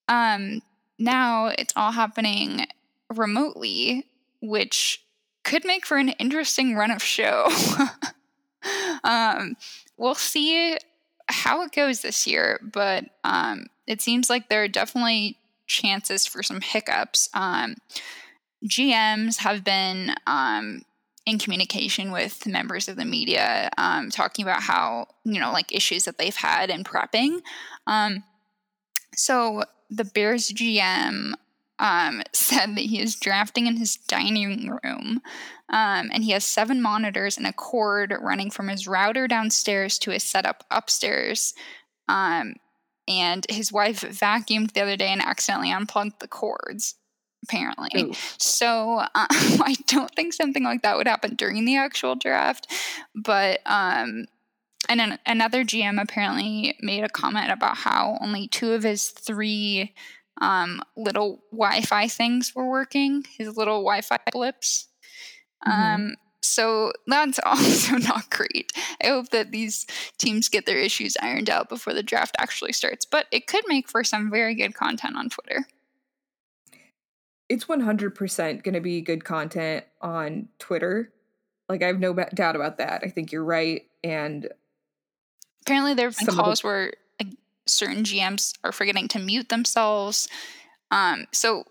um, 0.08 0.62
now 0.98 1.48
it's 1.48 1.74
all 1.76 1.92
happening 1.92 2.66
remotely, 3.14 4.06
which 4.42 5.04
could 5.44 5.66
make 5.66 5.86
for 5.86 5.98
an 5.98 6.10
interesting 6.10 6.76
run 6.76 6.92
of 6.92 7.02
show. 7.02 7.48
um, 9.04 9.56
we'll 9.98 10.16
see 10.16 10.78
how 11.28 11.64
it 11.64 11.72
goes 11.72 12.02
this 12.02 12.28
year, 12.28 12.60
but 12.74 13.06
um, 13.24 13.68
it 13.88 14.02
seems 14.02 14.30
like 14.30 14.50
there 14.50 14.64
are 14.64 14.68
definitely 14.68 15.38
chances 15.70 16.28
for 16.28 16.44
some 16.44 16.60
hiccups. 16.60 17.30
Um, 17.34 17.76
GMs 18.68 19.38
have 19.38 19.64
been 19.64 20.14
um, 20.28 20.82
in 21.26 21.40
communication 21.40 22.12
with 22.12 22.46
members 22.46 22.90
of 22.90 22.98
the 22.98 23.06
media, 23.06 23.70
um, 23.78 24.10
talking 24.10 24.44
about 24.44 24.64
how 24.64 25.08
you 25.24 25.40
know 25.40 25.54
like 25.54 25.74
issues 25.74 26.04
that 26.04 26.18
they've 26.18 26.36
had 26.36 26.70
in 26.70 26.84
prepping. 26.84 27.40
Um, 27.88 28.24
so 29.16 29.64
the 29.90 30.06
Bears 30.06 30.52
GM 30.52 31.34
um, 31.80 32.22
said 32.34 32.76
that 32.76 32.82
he 32.82 33.00
is 33.00 33.16
drafting 33.16 33.68
in 33.68 33.78
his 33.78 33.96
dining 33.96 34.70
room, 34.84 35.22
um, 35.70 36.10
and 36.12 36.24
he 36.24 36.32
has 36.32 36.44
seven 36.44 36.82
monitors 36.82 37.38
and 37.38 37.48
a 37.48 37.54
cord 37.54 38.14
running 38.20 38.50
from 38.50 38.68
his 38.68 38.88
router 38.88 39.28
downstairs 39.28 39.98
to 40.00 40.12
his 40.12 40.24
setup 40.24 40.66
upstairs. 40.70 41.54
Um, 42.10 42.56
and 43.10 43.46
his 43.50 43.72
wife 43.72 44.02
vacuumed 44.02 44.74
the 44.74 44.82
other 44.82 44.96
day 44.96 45.08
and 45.08 45.22
accidentally 45.22 45.72
unplugged 45.72 46.20
the 46.20 46.28
cords. 46.28 46.96
Apparently, 47.44 48.04
Ooh. 48.04 48.14
so 48.38 48.98
uh, 49.00 49.08
I 49.16 49.76
don't 49.88 50.14
think 50.14 50.34
something 50.34 50.64
like 50.64 50.82
that 50.82 50.98
would 50.98 51.08
happen 51.08 51.36
during 51.36 51.64
the 51.64 51.78
actual 51.78 52.16
draft, 52.16 52.68
but 53.16 53.62
um, 53.66 54.26
and 54.90 55.00
then 55.00 55.20
another 55.26 55.64
GM 55.64 56.02
apparently 56.02 56.76
made 56.82 57.04
a 57.04 57.10
comment 57.10 57.50
about 57.50 57.78
how 57.78 58.18
only 58.22 58.50
two 58.50 58.74
of 58.74 58.84
his 58.84 59.10
three 59.10 59.94
um, 60.42 60.82
little 60.98 61.44
Wi-Fi 61.52 62.08
things 62.08 62.54
were 62.56 62.70
working, 62.70 63.24
his 63.38 63.56
little 63.56 63.84
Wi-Fi 63.84 64.18
blips. 64.32 64.88
Mhm. 65.66 65.72
Um, 65.72 66.16
so 66.42 66.92
that's 67.08 67.40
also 67.46 67.98
not 67.98 68.30
great. 68.30 68.72
I 69.04 69.08
hope 69.08 69.30
that 69.30 69.52
these 69.52 69.86
teams 70.18 70.50
get 70.50 70.66
their 70.66 70.78
issues 70.78 71.16
ironed 71.22 71.50
out 71.50 71.70
before 71.70 71.94
the 71.94 72.04
draft 72.04 72.36
actually 72.40 72.74
starts, 72.74 73.06
but 73.06 73.26
it 73.32 73.48
could 73.48 73.64
make 73.68 73.90
for 73.90 74.04
some 74.04 74.30
very 74.32 74.56
good 74.56 74.74
content 74.74 75.16
on 75.16 75.30
Twitter. 75.30 75.66
it's 77.50 77.66
100% 77.66 78.64
going 78.64 78.74
to 78.74 78.80
be 78.82 79.02
good 79.02 79.24
content 79.26 79.84
on 80.02 80.48
Twitter. 80.60 81.12
Like 81.68 81.84
I 81.84 81.88
have 81.88 82.00
no 82.00 82.14
doubt 82.14 82.56
about 82.56 82.78
that. 82.78 83.02
I 83.04 83.10
think 83.10 83.32
you're 83.32 83.44
right 83.44 83.84
and 84.04 84.48
Apparently, 85.64 85.94
there 85.94 86.08
have 86.08 86.18
been 86.18 86.30
of 86.30 86.36
the- 86.36 86.42
calls 86.42 86.64
where 86.64 86.94
like, 87.22 87.34
certain 87.68 88.04
GMs 88.04 88.54
are 88.64 88.72
forgetting 88.72 89.08
to 89.10 89.20
mute 89.20 89.50
themselves. 89.50 90.28
Um, 90.90 91.26
so 91.32 91.66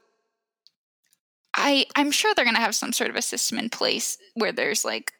I 1.54 1.86
I'm 1.96 2.10
sure 2.10 2.34
they're 2.34 2.44
gonna 2.44 2.60
have 2.60 2.74
some 2.74 2.92
sort 2.92 3.10
of 3.10 3.16
a 3.16 3.22
system 3.22 3.58
in 3.58 3.70
place 3.70 4.18
where 4.34 4.52
there's 4.52 4.84
like 4.84 5.12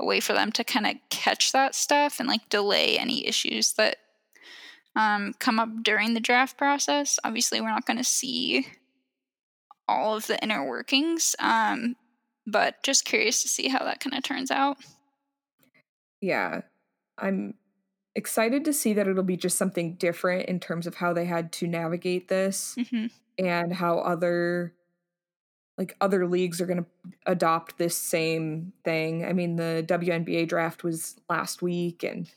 a 0.00 0.04
way 0.04 0.20
for 0.20 0.32
them 0.32 0.50
to 0.52 0.64
kind 0.64 0.86
of 0.86 0.96
catch 1.10 1.52
that 1.52 1.74
stuff 1.74 2.18
and 2.20 2.28
like 2.28 2.48
delay 2.48 2.98
any 2.98 3.26
issues 3.26 3.74
that 3.74 3.96
um, 4.96 5.34
come 5.38 5.60
up 5.60 5.68
during 5.82 6.14
the 6.14 6.20
draft 6.20 6.56
process. 6.56 7.18
Obviously, 7.22 7.60
we're 7.60 7.68
not 7.68 7.86
going 7.86 7.98
to 7.98 8.04
see 8.04 8.66
all 9.86 10.16
of 10.16 10.26
the 10.26 10.42
inner 10.42 10.66
workings, 10.66 11.36
um, 11.38 11.96
but 12.46 12.82
just 12.82 13.04
curious 13.04 13.42
to 13.42 13.48
see 13.48 13.68
how 13.68 13.84
that 13.84 14.00
kind 14.00 14.16
of 14.16 14.22
turns 14.22 14.50
out. 14.50 14.78
yeah, 16.20 16.62
I'm 17.18 17.54
excited 18.14 18.64
to 18.64 18.72
see 18.72 18.92
that 18.94 19.08
it'll 19.08 19.22
be 19.22 19.36
just 19.36 19.56
something 19.58 19.94
different 19.94 20.48
in 20.48 20.60
terms 20.60 20.86
of 20.86 20.96
how 20.96 21.12
they 21.12 21.24
had 21.24 21.52
to 21.52 21.66
navigate 21.66 22.28
this 22.28 22.78
hmm 22.90 23.06
and 23.38 23.72
how 23.72 24.00
other 24.00 24.74
like 25.80 25.96
other 25.98 26.26
leagues 26.26 26.60
are 26.60 26.66
going 26.66 26.84
to 26.84 26.90
adopt 27.24 27.78
this 27.78 27.96
same 27.96 28.74
thing. 28.84 29.24
I 29.24 29.32
mean, 29.32 29.56
the 29.56 29.82
WNBA 29.88 30.46
draft 30.46 30.84
was 30.84 31.18
last 31.30 31.62
week 31.62 32.02
and 32.02 32.30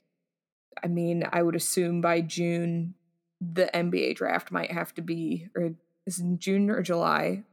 I 0.81 0.87
mean, 0.87 1.27
I 1.29 1.43
would 1.43 1.55
assume 1.55 1.99
by 1.99 2.21
June 2.21 2.93
the 3.41 3.69
NBA 3.73 4.15
draft 4.15 4.49
might 4.49 4.71
have 4.71 4.93
to 4.93 5.01
be 5.01 5.49
or 5.57 5.73
is 6.05 6.19
it 6.19 6.23
in 6.23 6.39
June 6.39 6.69
or 6.69 6.81
July 6.81 7.43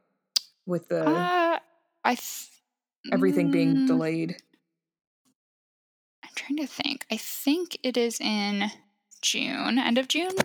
with 0.65 0.91
the 0.91 1.05
Uh, 1.05 1.59
I 2.05 2.15
th- 2.15 2.51
everything 3.13 3.51
being 3.51 3.75
mm, 3.75 3.87
delayed. 3.89 4.37
I'm 6.23 6.31
trying 6.37 6.59
to 6.59 6.69
think. 6.69 7.05
I 7.11 7.17
think 7.17 7.77
it 7.83 7.97
is 7.97 8.21
in 8.21 8.71
June, 9.23 9.77
end 9.77 9.99
of 9.99 10.07
June, 10.07 10.37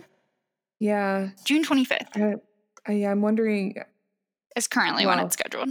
Yeah, 0.80 1.28
June 1.44 1.64
25th 1.64 2.08
I, 2.16 2.34
I, 2.92 2.92
I'm 3.06 3.22
wondering. 3.22 3.76
Is 4.56 4.66
currently 4.66 5.06
when 5.06 5.20
it's 5.20 5.34
scheduled. 5.34 5.68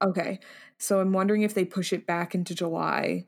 Okay, 0.00 0.38
so 0.78 1.00
I'm 1.00 1.12
wondering 1.12 1.42
if 1.42 1.54
they 1.54 1.64
push 1.64 1.92
it 1.92 2.06
back 2.06 2.34
into 2.34 2.54
July, 2.54 3.26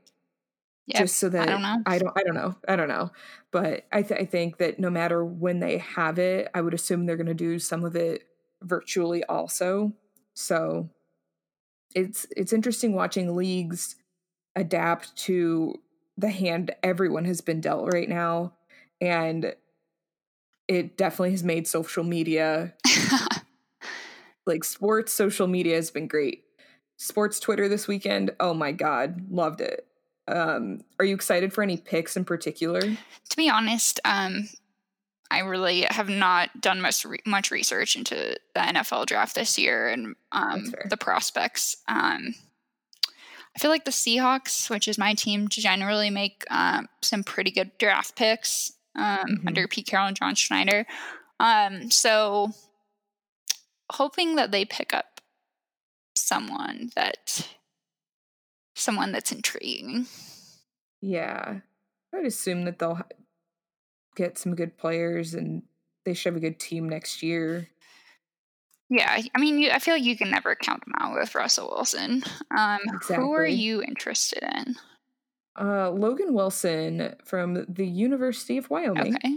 Yeah, 0.86 1.00
just 1.00 1.16
so 1.16 1.28
that 1.28 1.48
I 1.48 1.50
don't 1.50 1.62
know. 1.62 1.82
I 1.84 1.98
don't. 1.98 2.12
I 2.16 2.22
don't 2.22 2.34
know. 2.34 2.54
I 2.68 2.76
don't 2.76 2.88
know. 2.88 3.10
But 3.50 3.86
I, 3.92 4.02
th- 4.02 4.20
I 4.20 4.24
think 4.24 4.58
that 4.58 4.78
no 4.78 4.88
matter 4.88 5.24
when 5.24 5.58
they 5.58 5.78
have 5.78 6.18
it, 6.18 6.48
I 6.54 6.60
would 6.60 6.74
assume 6.74 7.04
they're 7.06 7.16
going 7.16 7.26
to 7.26 7.34
do 7.34 7.58
some 7.58 7.84
of 7.84 7.96
it 7.96 8.22
virtually 8.62 9.24
also. 9.24 9.92
So 10.34 10.88
it's 11.94 12.26
it's 12.36 12.52
interesting 12.52 12.94
watching 12.94 13.34
leagues 13.34 13.96
adapt 14.54 15.16
to 15.16 15.74
the 16.16 16.30
hand 16.30 16.72
everyone 16.82 17.24
has 17.24 17.40
been 17.40 17.60
dealt 17.60 17.92
right 17.92 18.08
now, 18.08 18.52
and 19.00 19.54
it 20.68 20.96
definitely 20.96 21.32
has 21.32 21.42
made 21.42 21.66
social 21.66 22.04
media 22.04 22.74
like 24.46 24.64
sports 24.64 25.12
social 25.12 25.46
media 25.46 25.76
has 25.76 25.90
been 25.90 26.06
great. 26.06 26.44
Sports 26.96 27.40
Twitter 27.40 27.68
this 27.68 27.88
weekend, 27.88 28.32
oh 28.40 28.54
my 28.54 28.72
god, 28.72 29.26
loved 29.30 29.60
it. 29.60 29.86
Um, 30.28 30.80
are 30.98 31.04
you 31.04 31.14
excited 31.14 31.52
for 31.52 31.62
any 31.62 31.76
picks 31.76 32.16
in 32.16 32.24
particular? 32.24 32.80
To 32.80 33.36
be 33.36 33.48
honest, 33.48 34.00
um, 34.04 34.48
I 35.30 35.40
really 35.40 35.82
have 35.88 36.08
not 36.08 36.60
done 36.60 36.80
much 36.80 37.04
re- 37.04 37.20
much 37.24 37.50
research 37.50 37.96
into 37.96 38.36
the 38.54 38.60
NFL 38.60 39.06
draft 39.06 39.34
this 39.34 39.58
year 39.58 39.88
and 39.88 40.14
um, 40.32 40.72
the 40.88 40.96
prospects. 40.96 41.76
Um, 41.88 42.34
I 43.54 43.58
feel 43.58 43.70
like 43.70 43.84
the 43.84 43.90
Seahawks, 43.90 44.70
which 44.70 44.88
is 44.88 44.98
my 44.98 45.14
team, 45.14 45.48
generally 45.48 46.10
make 46.10 46.44
um, 46.50 46.88
some 47.02 47.24
pretty 47.24 47.50
good 47.50 47.70
draft 47.78 48.16
picks 48.16 48.72
um, 48.96 49.04
mm-hmm. 49.04 49.48
under 49.48 49.68
Pete 49.68 49.86
Carroll 49.86 50.08
and 50.08 50.16
John 50.16 50.34
Schneider. 50.34 50.86
Um, 51.38 51.90
so, 51.90 52.52
hoping 53.90 54.36
that 54.36 54.50
they 54.50 54.64
pick 54.64 54.94
up 54.94 55.20
someone 56.16 56.90
that 56.96 57.48
someone 58.74 59.12
that's 59.12 59.32
intriguing. 59.32 60.06
Yeah, 61.00 61.60
I'd 62.14 62.26
assume 62.26 62.64
that 62.64 62.78
they'll 62.78 63.00
get 64.16 64.38
some 64.38 64.54
good 64.54 64.76
players 64.76 65.34
and 65.34 65.62
they 66.04 66.14
should 66.14 66.34
have 66.34 66.42
a 66.42 66.46
good 66.46 66.58
team 66.58 66.88
next 66.88 67.22
year. 67.22 67.68
Yeah, 68.88 69.20
I 69.34 69.38
mean, 69.38 69.58
you, 69.60 69.70
I 69.70 69.78
feel 69.78 69.94
like 69.94 70.02
you 70.02 70.16
can 70.16 70.30
never 70.30 70.56
count 70.56 70.84
them 70.84 70.94
out 70.98 71.14
with 71.14 71.34
Russell 71.34 71.70
Wilson. 71.72 72.24
Um, 72.56 72.80
exactly. 72.88 73.16
Who 73.16 73.32
are 73.34 73.46
you 73.46 73.82
interested 73.82 74.42
in? 74.42 74.74
Uh, 75.58 75.90
Logan 75.90 76.34
Wilson 76.34 77.14
from 77.24 77.66
the 77.68 77.86
University 77.86 78.58
of 78.58 78.68
Wyoming. 78.68 79.14
Okay. 79.14 79.36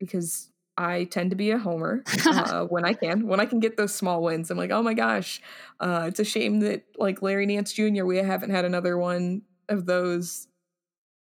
Because 0.00 0.50
I 0.78 1.04
tend 1.04 1.30
to 1.30 1.36
be 1.36 1.50
a 1.50 1.58
homer 1.58 2.04
uh, 2.24 2.64
when 2.66 2.84
I 2.84 2.94
can. 2.94 3.26
When 3.26 3.40
I 3.40 3.46
can 3.46 3.58
get 3.58 3.76
those 3.76 3.92
small 3.92 4.22
wins, 4.22 4.48
I'm 4.48 4.56
like, 4.56 4.70
oh 4.70 4.82
my 4.82 4.94
gosh, 4.94 5.42
uh, 5.80 6.04
it's 6.06 6.20
a 6.20 6.24
shame 6.24 6.60
that 6.60 6.84
like 6.96 7.20
Larry 7.20 7.46
Nance 7.46 7.72
Jr. 7.72 8.04
We 8.04 8.18
haven't 8.18 8.50
had 8.50 8.64
another 8.64 8.96
one 8.96 9.42
of 9.68 9.86
those 9.86 10.46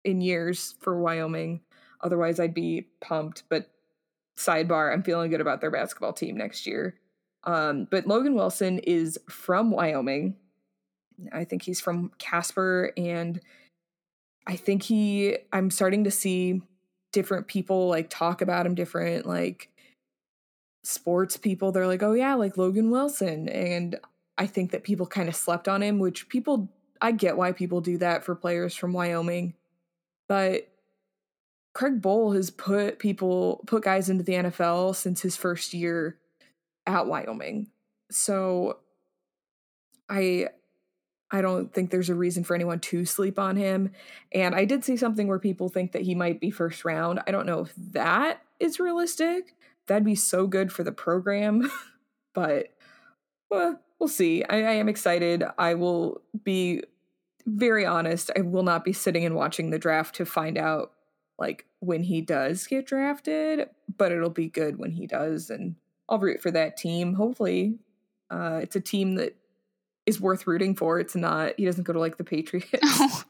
in 0.04 0.20
years 0.20 0.74
for 0.80 1.00
Wyoming. 1.00 1.62
Otherwise, 2.02 2.38
I'd 2.38 2.52
be 2.52 2.88
pumped. 3.00 3.44
But 3.48 3.70
sidebar, 4.36 4.92
I'm 4.92 5.02
feeling 5.02 5.30
good 5.30 5.40
about 5.40 5.62
their 5.62 5.70
basketball 5.70 6.12
team 6.12 6.36
next 6.36 6.66
year. 6.66 6.96
Um, 7.44 7.88
but 7.90 8.06
Logan 8.06 8.34
Wilson 8.34 8.80
is 8.80 9.18
from 9.30 9.70
Wyoming. 9.70 10.36
I 11.32 11.44
think 11.44 11.62
he's 11.62 11.80
from 11.80 12.12
Casper, 12.18 12.92
and 12.98 13.40
I 14.46 14.56
think 14.56 14.82
he. 14.82 15.38
I'm 15.54 15.70
starting 15.70 16.04
to 16.04 16.10
see 16.10 16.60
different 17.12 17.46
people 17.46 17.88
like 17.88 18.10
talk 18.10 18.40
about 18.40 18.66
him 18.66 18.74
different, 18.74 19.26
like 19.26 19.70
sports 20.84 21.36
people. 21.36 21.72
They're 21.72 21.86
like, 21.86 22.02
oh 22.02 22.14
yeah, 22.14 22.34
like 22.34 22.56
Logan 22.56 22.90
Wilson, 22.90 23.48
and 23.48 23.98
I 24.36 24.46
think 24.46 24.70
that 24.70 24.84
people 24.84 25.06
kind 25.06 25.28
of 25.28 25.36
slept 25.36 25.68
on 25.68 25.82
him, 25.82 25.98
which 25.98 26.28
people. 26.28 26.68
I 27.00 27.12
get 27.12 27.36
why 27.36 27.52
people 27.52 27.80
do 27.80 27.98
that 27.98 28.24
for 28.24 28.34
players 28.34 28.74
from 28.74 28.92
Wyoming, 28.92 29.54
but 30.28 30.68
Craig 31.74 32.02
Bohl 32.02 32.34
has 32.34 32.50
put 32.50 32.98
people 32.98 33.62
put 33.68 33.84
guys 33.84 34.10
into 34.10 34.24
the 34.24 34.32
NFL 34.32 34.96
since 34.96 35.20
his 35.20 35.36
first 35.36 35.72
year 35.72 36.18
at 36.88 37.06
Wyoming. 37.06 37.68
So 38.10 38.78
I 40.08 40.48
I 41.30 41.42
don't 41.42 41.72
think 41.72 41.90
there's 41.90 42.08
a 42.08 42.14
reason 42.14 42.44
for 42.44 42.54
anyone 42.54 42.80
to 42.80 43.04
sleep 43.04 43.38
on 43.38 43.56
him. 43.56 43.92
And 44.32 44.54
I 44.54 44.64
did 44.64 44.84
see 44.84 44.96
something 44.96 45.28
where 45.28 45.38
people 45.38 45.68
think 45.68 45.92
that 45.92 46.02
he 46.02 46.14
might 46.14 46.40
be 46.40 46.50
first 46.50 46.84
round. 46.84 47.20
I 47.26 47.30
don't 47.30 47.46
know 47.46 47.60
if 47.60 47.74
that 47.92 48.42
is 48.58 48.80
realistic. 48.80 49.54
That'd 49.86 50.04
be 50.04 50.14
so 50.14 50.46
good 50.46 50.72
for 50.72 50.84
the 50.84 50.92
program. 50.92 51.70
but 52.34 52.68
well, 53.50 53.80
we'll 53.98 54.08
see. 54.08 54.44
I, 54.44 54.56
I 54.56 54.72
am 54.72 54.88
excited. 54.88 55.44
I 55.58 55.74
will 55.74 56.22
be 56.44 56.82
very 57.46 57.84
honest. 57.84 58.30
I 58.36 58.40
will 58.40 58.62
not 58.62 58.84
be 58.84 58.92
sitting 58.92 59.24
and 59.24 59.34
watching 59.34 59.70
the 59.70 59.78
draft 59.78 60.16
to 60.16 60.26
find 60.26 60.56
out 60.56 60.92
like 61.38 61.66
when 61.80 62.02
he 62.02 62.20
does 62.20 62.66
get 62.66 62.86
drafted, 62.86 63.68
but 63.96 64.12
it'll 64.12 64.30
be 64.30 64.48
good 64.48 64.78
when 64.78 64.90
he 64.92 65.06
does. 65.06 65.50
And 65.50 65.76
I'll 66.08 66.18
root 66.18 66.40
for 66.40 66.50
that 66.50 66.76
team. 66.76 67.14
Hopefully, 67.14 67.78
uh, 68.30 68.60
it's 68.62 68.76
a 68.76 68.80
team 68.80 69.14
that 69.16 69.36
is 70.08 70.20
worth 70.20 70.46
rooting 70.46 70.74
for. 70.74 70.98
It's 70.98 71.14
not. 71.14 71.52
He 71.56 71.64
doesn't 71.64 71.84
go 71.84 71.92
to 71.92 72.00
like 72.00 72.16
the 72.16 72.24
Patriots. 72.24 72.68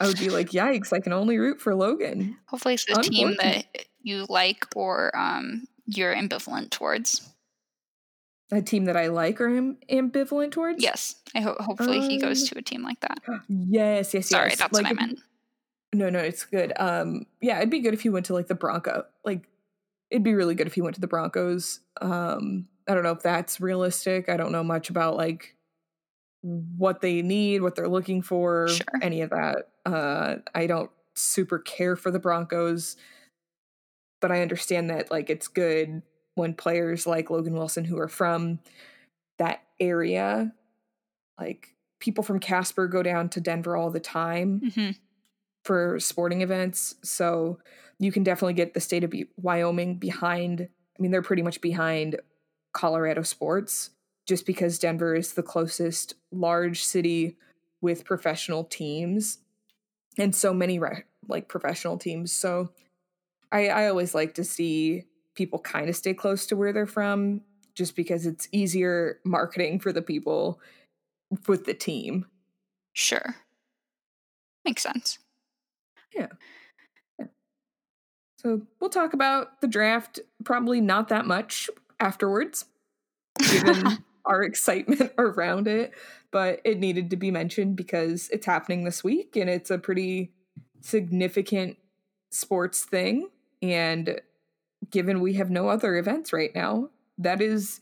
I 0.00 0.06
would 0.06 0.18
be 0.18 0.28
like, 0.28 0.50
yikes! 0.50 0.92
I 0.92 1.00
can 1.00 1.12
only 1.12 1.38
root 1.38 1.60
for 1.60 1.74
Logan. 1.74 2.36
Hopefully, 2.46 2.74
it's 2.74 2.86
a 2.88 3.02
team 3.02 3.36
that 3.40 3.64
you 4.02 4.26
like 4.28 4.66
or 4.76 5.16
um, 5.16 5.66
you're 5.86 6.14
ambivalent 6.14 6.70
towards. 6.70 7.28
A 8.52 8.60
team 8.60 8.86
that 8.86 8.96
I 8.96 9.06
like 9.06 9.40
or 9.40 9.48
am 9.48 9.78
ambivalent 9.88 10.50
towards. 10.50 10.82
Yes, 10.82 11.16
I 11.34 11.40
hope. 11.40 11.58
hopefully 11.60 11.98
um, 11.98 12.10
he 12.10 12.18
goes 12.18 12.42
um, 12.42 12.48
to 12.48 12.58
a 12.58 12.62
team 12.62 12.82
like 12.82 13.00
that. 13.00 13.20
Yes, 13.48 14.12
yes, 14.12 14.28
Sorry, 14.28 14.50
yes. 14.50 14.58
that's 14.58 14.72
like, 14.72 14.84
what 14.84 14.90
I 14.90 14.94
meant. 14.94 15.20
No, 15.92 16.10
no, 16.10 16.18
it's 16.18 16.44
good. 16.44 16.72
Um, 16.76 17.26
yeah, 17.40 17.58
it'd 17.58 17.70
be 17.70 17.80
good 17.80 17.94
if 17.94 18.02
he 18.02 18.10
went 18.10 18.26
to 18.26 18.34
like 18.34 18.48
the 18.48 18.54
Bronco. 18.54 19.04
Like 19.24 19.48
it'd 20.10 20.24
be 20.24 20.34
really 20.34 20.54
good 20.54 20.66
if 20.66 20.74
he 20.74 20.82
went 20.82 20.94
to 20.96 21.00
the 21.00 21.06
Broncos. 21.06 21.80
Um, 22.00 22.66
I 22.88 22.94
don't 22.94 23.04
know 23.04 23.12
if 23.12 23.22
that's 23.22 23.60
realistic. 23.60 24.28
I 24.28 24.36
don't 24.36 24.52
know 24.52 24.64
much 24.64 24.90
about 24.90 25.16
like 25.16 25.54
what 26.42 27.00
they 27.00 27.22
need, 27.22 27.62
what 27.62 27.76
they're 27.76 27.88
looking 27.88 28.22
for, 28.22 28.68
sure. 28.68 28.86
any 29.02 29.20
of 29.22 29.30
that. 29.30 29.68
Uh, 29.84 30.36
I 30.54 30.66
don't 30.66 30.90
super 31.14 31.58
care 31.58 31.96
for 31.96 32.10
the 32.10 32.18
Broncos, 32.18 32.96
but 34.20 34.32
I 34.32 34.42
understand 34.42 34.90
that 34.90 35.10
like 35.10 35.30
it's 35.30 35.48
good 35.48 36.02
when 36.34 36.54
players 36.54 37.06
like 37.06 37.30
Logan 37.30 37.54
Wilson 37.54 37.84
who 37.84 37.98
are 37.98 38.08
from 38.08 38.60
that 39.38 39.62
area, 39.78 40.52
like 41.38 41.74
people 42.00 42.24
from 42.24 42.40
Casper 42.40 42.86
go 42.86 43.02
down 43.02 43.28
to 43.30 43.40
Denver 43.40 43.76
all 43.76 43.90
the 43.90 44.00
time 44.00 44.60
mm-hmm. 44.64 44.90
for 45.64 45.98
sporting 46.00 46.40
events. 46.40 46.94
So 47.02 47.58
you 47.98 48.12
can 48.12 48.22
definitely 48.22 48.54
get 48.54 48.72
the 48.72 48.80
state 48.80 49.04
of 49.04 49.12
Wyoming 49.36 49.96
behind. 49.96 50.62
I 50.62 51.02
mean, 51.02 51.10
they're 51.10 51.22
pretty 51.22 51.42
much 51.42 51.60
behind 51.60 52.18
Colorado 52.72 53.22
sports 53.22 53.90
just 54.30 54.46
because 54.46 54.78
Denver 54.78 55.16
is 55.16 55.32
the 55.32 55.42
closest 55.42 56.14
large 56.30 56.84
city 56.84 57.36
with 57.80 58.04
professional 58.04 58.62
teams 58.62 59.38
and 60.16 60.32
so 60.36 60.54
many 60.54 60.78
re- 60.78 61.02
like 61.26 61.48
professional 61.48 61.98
teams. 61.98 62.30
So 62.30 62.70
I, 63.50 63.66
I 63.66 63.88
always 63.88 64.14
like 64.14 64.34
to 64.34 64.44
see 64.44 65.06
people 65.34 65.58
kind 65.58 65.88
of 65.88 65.96
stay 65.96 66.14
close 66.14 66.46
to 66.46 66.54
where 66.54 66.72
they're 66.72 66.86
from 66.86 67.40
just 67.74 67.96
because 67.96 68.24
it's 68.24 68.48
easier 68.52 69.18
marketing 69.24 69.80
for 69.80 69.92
the 69.92 70.00
people 70.00 70.60
with 71.48 71.64
the 71.64 71.74
team. 71.74 72.26
Sure. 72.92 73.34
Makes 74.64 74.84
sense. 74.84 75.18
Yeah. 76.14 76.28
yeah. 77.18 77.26
So 78.36 78.62
we'll 78.78 78.90
talk 78.90 79.12
about 79.12 79.60
the 79.60 79.66
draft 79.66 80.20
probably 80.44 80.80
not 80.80 81.08
that 81.08 81.26
much 81.26 81.68
afterwards, 81.98 82.66
given 83.40 84.04
our 84.30 84.42
excitement 84.50 85.12
around 85.18 85.68
it. 85.68 85.92
But 86.30 86.60
it 86.64 86.78
needed 86.78 87.10
to 87.10 87.16
be 87.16 87.30
mentioned 87.30 87.76
because 87.76 88.28
it's 88.32 88.46
happening 88.46 88.84
this 88.84 89.02
week 89.02 89.36
and 89.36 89.50
it's 89.50 89.70
a 89.70 89.78
pretty 89.78 90.32
significant 90.80 91.76
sports 92.30 92.84
thing. 92.84 93.28
And 93.60 94.20
given 94.90 95.20
we 95.20 95.34
have 95.34 95.50
no 95.50 95.68
other 95.68 95.96
events 95.96 96.32
right 96.32 96.54
now, 96.54 96.90
that 97.18 97.42
is 97.42 97.80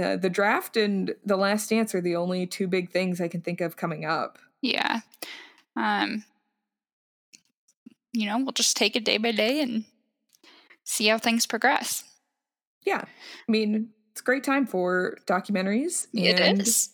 uh, 0.00 0.16
the 0.16 0.30
draft 0.30 0.76
and 0.78 1.14
the 1.24 1.36
last 1.36 1.68
dance 1.68 1.94
are 1.94 2.00
the 2.00 2.16
only 2.16 2.46
two 2.46 2.66
big 2.66 2.90
things 2.90 3.20
I 3.20 3.28
can 3.28 3.42
think 3.42 3.60
of 3.60 3.76
coming 3.76 4.06
up. 4.06 4.38
Yeah. 4.62 5.00
Um, 5.76 6.24
you 8.12 8.26
know, 8.26 8.38
we'll 8.38 8.52
just 8.52 8.76
take 8.76 8.96
it 8.96 9.04
day 9.04 9.18
by 9.18 9.32
day 9.32 9.60
and 9.60 9.84
see 10.84 11.08
how 11.08 11.18
things 11.18 11.46
progress. 11.46 12.04
Yeah. 12.84 13.02
I 13.04 13.52
mean, 13.52 13.90
it's 14.12 14.20
a 14.20 14.24
great 14.24 14.44
time 14.44 14.66
for 14.66 15.16
documentaries. 15.26 16.06
it 16.12 16.38
is. 16.60 16.90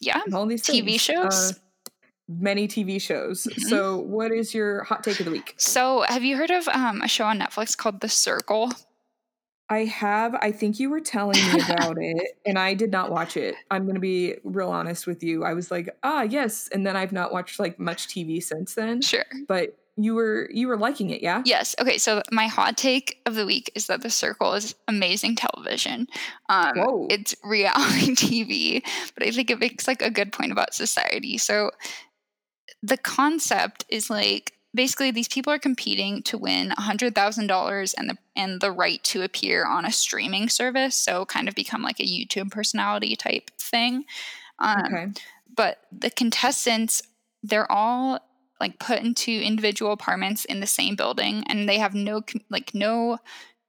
Yeah. 0.00 0.22
All 0.32 0.46
these 0.46 0.62
TV 0.62 0.86
things. 0.86 1.00
shows. 1.00 1.52
Uh, 1.52 1.54
many 2.28 2.68
TV 2.68 3.00
shows. 3.00 3.44
Mm-hmm. 3.44 3.62
So, 3.62 3.98
what 3.98 4.30
is 4.30 4.54
your 4.54 4.84
hot 4.84 5.02
take 5.02 5.18
of 5.18 5.26
the 5.26 5.32
week? 5.32 5.54
So, 5.56 6.04
have 6.08 6.22
you 6.22 6.36
heard 6.36 6.52
of 6.52 6.68
um, 6.68 7.02
a 7.02 7.08
show 7.08 7.24
on 7.24 7.40
Netflix 7.40 7.76
called 7.76 8.00
The 8.00 8.08
Circle? 8.08 8.72
I 9.68 9.84
have. 9.84 10.34
I 10.34 10.52
think 10.52 10.78
you 10.78 10.90
were 10.90 11.00
telling 11.00 11.38
me 11.38 11.60
about 11.68 11.96
it, 11.98 12.38
and 12.44 12.58
I 12.58 12.74
did 12.74 12.90
not 12.90 13.10
watch 13.10 13.36
it. 13.36 13.54
I'm 13.70 13.84
going 13.84 13.94
to 13.94 14.00
be 14.00 14.36
real 14.44 14.70
honest 14.70 15.06
with 15.06 15.22
you. 15.22 15.44
I 15.44 15.54
was 15.54 15.70
like, 15.70 15.96
ah, 16.02 16.22
yes, 16.22 16.68
and 16.68 16.86
then 16.86 16.96
I've 16.96 17.12
not 17.12 17.32
watched 17.32 17.58
like 17.58 17.78
much 17.78 18.08
TV 18.08 18.42
since 18.42 18.74
then. 18.74 19.00
Sure. 19.00 19.24
But 19.48 19.76
you 19.96 20.14
were 20.14 20.50
you 20.52 20.68
were 20.68 20.76
liking 20.76 21.10
it, 21.10 21.22
yeah? 21.22 21.42
Yes. 21.44 21.74
Okay. 21.80 21.98
So 21.98 22.22
my 22.32 22.46
hot 22.46 22.76
take 22.76 23.20
of 23.26 23.36
the 23.36 23.46
week 23.46 23.70
is 23.74 23.86
that 23.86 24.02
The 24.02 24.10
Circle 24.10 24.54
is 24.54 24.74
amazing 24.88 25.36
television. 25.36 26.08
Um, 26.48 26.72
Whoa. 26.76 27.06
It's 27.10 27.34
reality 27.44 28.14
TV, 28.14 28.82
but 29.14 29.26
I 29.26 29.30
think 29.30 29.50
it 29.50 29.60
makes 29.60 29.86
like 29.86 30.02
a 30.02 30.10
good 30.10 30.32
point 30.32 30.52
about 30.52 30.74
society. 30.74 31.38
So 31.38 31.70
the 32.82 32.96
concept 32.96 33.84
is 33.88 34.10
like 34.10 34.52
basically 34.74 35.10
these 35.10 35.28
people 35.28 35.52
are 35.52 35.58
competing 35.58 36.22
to 36.24 36.36
win 36.36 36.70
$100,000 36.70 37.94
and 37.96 38.10
the 38.10 38.16
and 38.36 38.60
the 38.60 38.72
right 38.72 39.02
to 39.04 39.22
appear 39.22 39.64
on 39.64 39.84
a 39.84 39.92
streaming 39.92 40.48
service, 40.48 40.96
so 40.96 41.24
kind 41.24 41.48
of 41.48 41.54
become 41.54 41.82
like 41.82 42.00
a 42.00 42.04
YouTube 42.04 42.50
personality 42.50 43.14
type 43.14 43.50
thing. 43.58 44.04
Um, 44.58 44.82
okay. 44.86 45.06
But 45.54 45.78
the 45.92 46.10
contestants, 46.10 47.02
they're 47.42 47.70
all 47.70 48.18
like 48.60 48.78
put 48.78 49.00
into 49.00 49.30
individual 49.30 49.92
apartments 49.92 50.44
in 50.44 50.60
the 50.60 50.66
same 50.66 50.96
building 50.96 51.44
and 51.48 51.68
they 51.68 51.78
have 51.78 51.94
no 51.94 52.22
like 52.50 52.74
no 52.74 53.18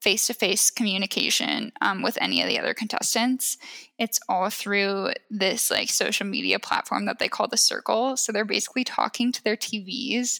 face-to-face 0.02 0.70
communication 0.70 1.72
um, 1.82 2.04
with 2.04 2.18
any 2.22 2.41
of 2.41 2.48
the 2.48 2.60
other 2.60 2.74
contestants 2.74 3.58
it's 3.98 4.20
all 4.30 4.50
through 4.50 5.10
this 5.32 5.72
like 5.72 5.89
social 5.89 6.28
media 6.28 6.60
platform 6.60 7.06
that 7.06 7.18
they 7.18 7.28
call 7.28 7.48
the 7.48 7.58
circle 7.58 8.15
so 8.15 8.32
they're 8.32 8.46
basically 8.46 8.84
talking 8.84 9.32
to 9.32 9.44
their 9.44 9.58
tvs 9.58 10.39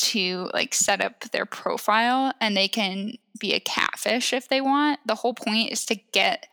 to 0.00 0.50
like 0.54 0.74
set 0.74 1.00
up 1.00 1.30
their 1.30 1.46
profile 1.46 2.32
and 2.40 2.56
they 2.56 2.68
can 2.68 3.14
be 3.38 3.52
a 3.52 3.60
catfish 3.60 4.32
if 4.32 4.48
they 4.48 4.60
want 4.60 5.00
the 5.06 5.14
whole 5.14 5.34
point 5.34 5.72
is 5.72 5.84
to 5.86 5.94
get 6.12 6.46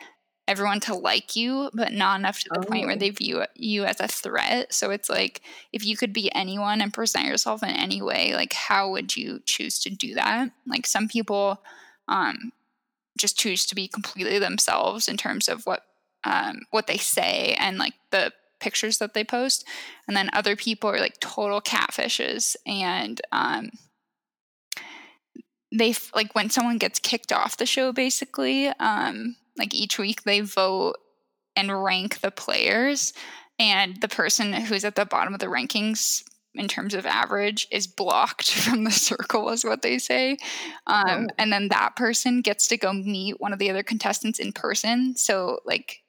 everyone 0.47 0.79
to 0.79 0.95
like 0.95 1.35
you, 1.35 1.69
but 1.73 1.91
not 1.91 2.19
enough 2.19 2.39
to 2.39 2.49
the 2.53 2.59
oh. 2.59 2.63
point 2.63 2.85
where 2.85 2.95
oh. 2.95 2.99
they 2.99 3.09
view 3.09 3.43
you 3.55 3.83
as 3.83 3.99
a 3.99 4.07
threat. 4.07 4.73
So 4.73 4.91
it's 4.91 5.09
like 5.09 5.41
if 5.73 5.85
you 5.85 5.97
could 5.97 6.13
be 6.13 6.33
anyone 6.33 6.81
and 6.81 6.93
present 6.93 7.25
yourself 7.25 7.63
in 7.63 7.69
any 7.69 8.01
way, 8.01 8.33
like 8.33 8.53
how 8.53 8.89
would 8.91 9.17
you 9.17 9.41
choose 9.45 9.79
to 9.79 9.89
do 9.89 10.13
that? 10.15 10.51
Like 10.65 10.87
some 10.87 11.07
people 11.07 11.61
um, 12.07 12.53
just 13.17 13.37
choose 13.37 13.65
to 13.65 13.75
be 13.75 13.87
completely 13.87 14.39
themselves 14.39 15.07
in 15.07 15.17
terms 15.17 15.49
of 15.49 15.65
what 15.65 15.83
um, 16.23 16.61
what 16.71 16.87
they 16.87 16.97
say 16.97 17.55
and 17.59 17.77
like 17.77 17.93
the 18.11 18.31
pictures 18.59 18.97
that 18.97 19.13
they 19.13 19.23
post, 19.23 19.65
and 20.07 20.15
then 20.15 20.29
other 20.33 20.55
people 20.55 20.89
are 20.89 20.99
like 20.99 21.19
total 21.19 21.61
catfishes 21.61 22.55
and 22.65 23.21
um, 23.31 23.69
they 25.71 25.93
like 26.15 26.33
when 26.33 26.49
someone 26.49 26.77
gets 26.77 26.99
kicked 26.99 27.31
off 27.31 27.57
the 27.57 27.65
show 27.65 27.91
basically 27.91 28.67
um 28.79 29.35
like 29.57 29.73
each 29.73 29.99
week 29.99 30.23
they 30.23 30.39
vote 30.39 30.95
and 31.55 31.83
rank 31.83 32.19
the 32.21 32.31
players 32.31 33.13
and 33.59 33.99
the 34.01 34.07
person 34.07 34.53
who's 34.53 34.85
at 34.85 34.95
the 34.95 35.05
bottom 35.05 35.33
of 35.33 35.39
the 35.39 35.47
rankings 35.47 36.23
in 36.53 36.67
terms 36.67 36.93
of 36.93 37.05
average 37.05 37.67
is 37.71 37.85
blocked 37.85 38.51
from 38.63 38.83
the 38.83 38.91
circle 38.91 39.49
is 39.49 39.65
what 39.65 39.81
they 39.81 39.97
say 39.97 40.37
um, 40.87 41.27
oh. 41.29 41.33
and 41.37 41.51
then 41.51 41.67
that 41.67 41.95
person 41.95 42.41
gets 42.41 42.67
to 42.67 42.77
go 42.77 42.93
meet 42.93 43.39
one 43.39 43.53
of 43.53 43.59
the 43.59 43.69
other 43.69 43.83
contestants 43.83 44.39
in 44.39 44.51
person 44.51 45.15
so 45.15 45.59
like 45.65 46.01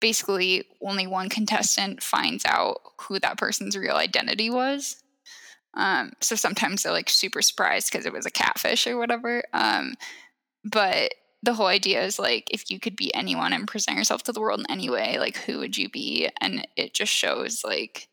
basically 0.00 0.64
only 0.82 1.06
one 1.06 1.28
contestant 1.28 2.02
finds 2.02 2.44
out 2.44 2.80
who 3.02 3.18
that 3.18 3.38
person's 3.38 3.76
real 3.76 3.96
identity 3.96 4.50
was 4.50 5.02
um, 5.74 6.12
so 6.20 6.34
sometimes 6.34 6.82
they're 6.82 6.92
like 6.92 7.10
super 7.10 7.42
surprised 7.42 7.92
because 7.92 8.06
it 8.06 8.12
was 8.12 8.26
a 8.26 8.30
catfish 8.30 8.86
or 8.86 8.98
whatever 8.98 9.42
um, 9.52 9.94
but 10.64 11.12
the 11.42 11.54
whole 11.54 11.66
idea 11.66 12.02
is 12.02 12.18
like 12.18 12.48
if 12.50 12.70
you 12.70 12.80
could 12.80 12.96
be 12.96 13.14
anyone 13.14 13.52
and 13.52 13.68
present 13.68 13.96
yourself 13.96 14.22
to 14.24 14.32
the 14.32 14.40
world 14.40 14.60
in 14.60 14.70
any 14.70 14.90
way, 14.90 15.18
like 15.18 15.36
who 15.36 15.58
would 15.58 15.76
you 15.76 15.88
be? 15.88 16.28
And 16.40 16.66
it 16.76 16.94
just 16.94 17.12
shows 17.12 17.62
like 17.64 18.08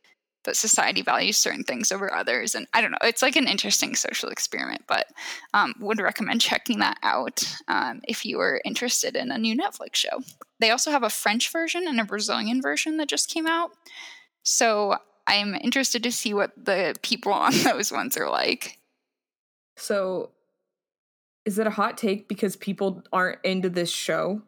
that 0.46 0.56
society 0.56 1.02
values 1.02 1.38
certain 1.38 1.64
things 1.64 1.92
over 1.92 2.14
others. 2.14 2.56
And 2.56 2.68
I 2.74 2.82
don't 2.82 2.92
know, 2.92 2.98
it's 3.04 3.22
like 3.22 3.36
an 3.36 3.48
interesting 3.48 3.96
social 3.96 4.30
experiment, 4.30 4.84
but 4.88 5.08
um, 5.54 5.74
would 5.80 6.00
recommend 6.00 6.42
checking 6.42 6.80
that 6.80 6.98
out 7.04 7.44
um, 7.68 8.02
if 8.08 8.26
you 8.26 8.40
are 8.40 8.62
interested 8.66 9.16
in 9.16 9.32
a 9.32 9.38
new 9.38 9.56
Netflix 9.58 9.96
show. 9.96 10.22
They 10.60 10.72
also 10.72 10.92
have 10.92 11.04
a 11.04 11.10
French 11.10 11.52
version 11.52 11.88
and 11.88 12.00
a 12.00 12.06
Brazilian 12.06 12.62
version 12.62 12.98
that 12.98 13.10
just 13.10 13.30
came 13.30 13.48
out. 13.48 13.72
So 14.44 14.98
I'm 15.28 15.56
interested 15.56 16.04
to 16.04 16.12
see 16.12 16.34
what 16.34 16.52
the 16.56 16.96
people 17.02 17.34
on 17.34 17.52
those 17.64 17.92
ones 17.92 18.18
are 18.18 18.30
like. 18.30 18.80
So 19.78 20.32
is 21.46 21.60
it 21.60 21.68
a 21.68 21.72
hot 21.72 21.98
take 21.98 22.28
because 22.28 22.56
people 22.56 23.04
aren't 23.14 23.40
into 23.44 23.70
this 23.70 23.92
show? 23.92 24.42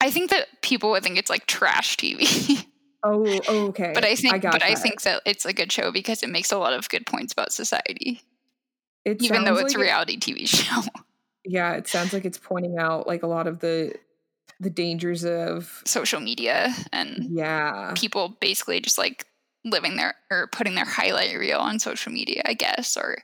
I 0.00 0.10
think 0.10 0.30
that 0.30 0.46
people 0.62 0.90
would 0.90 1.02
think 1.02 1.18
it's 1.18 1.30
like 1.30 1.46
trash 1.46 1.96
TV. 1.96 2.66
oh, 3.06 3.68
okay. 3.68 3.92
But 3.94 4.04
I 4.04 4.14
think, 4.14 4.34
I 4.34 4.38
but 4.38 4.52
that. 4.52 4.62
I 4.62 4.74
think 4.74 5.02
that 5.02 5.22
it's 5.24 5.44
a 5.44 5.52
good 5.52 5.70
show 5.72 5.92
because 5.92 6.22
it 6.22 6.28
makes 6.28 6.52
a 6.52 6.58
lot 6.58 6.72
of 6.72 6.88
good 6.88 7.06
points 7.06 7.32
about 7.32 7.52
society. 7.52 8.20
It 9.04 9.22
even 9.22 9.44
though 9.44 9.56
it's 9.56 9.74
like 9.74 9.80
a 9.80 9.84
reality 9.84 10.14
it, 10.14 10.20
TV 10.20 10.48
show. 10.48 10.82
Yeah, 11.44 11.74
it 11.74 11.86
sounds 11.86 12.12
like 12.12 12.24
it's 12.24 12.38
pointing 12.38 12.78
out 12.78 13.06
like 13.06 13.22
a 13.22 13.28
lot 13.28 13.46
of 13.46 13.60
the 13.60 13.94
the 14.58 14.70
dangers 14.70 15.24
of 15.24 15.82
social 15.84 16.20
media 16.20 16.74
and 16.92 17.26
yeah, 17.30 17.92
people 17.94 18.36
basically 18.40 18.80
just 18.80 18.98
like 18.98 19.26
living 19.64 19.96
their 19.96 20.14
or 20.30 20.48
putting 20.48 20.74
their 20.74 20.84
highlight 20.84 21.36
reel 21.38 21.58
on 21.58 21.78
social 21.78 22.12
media, 22.12 22.42
I 22.44 22.54
guess, 22.54 22.96
or 22.96 23.18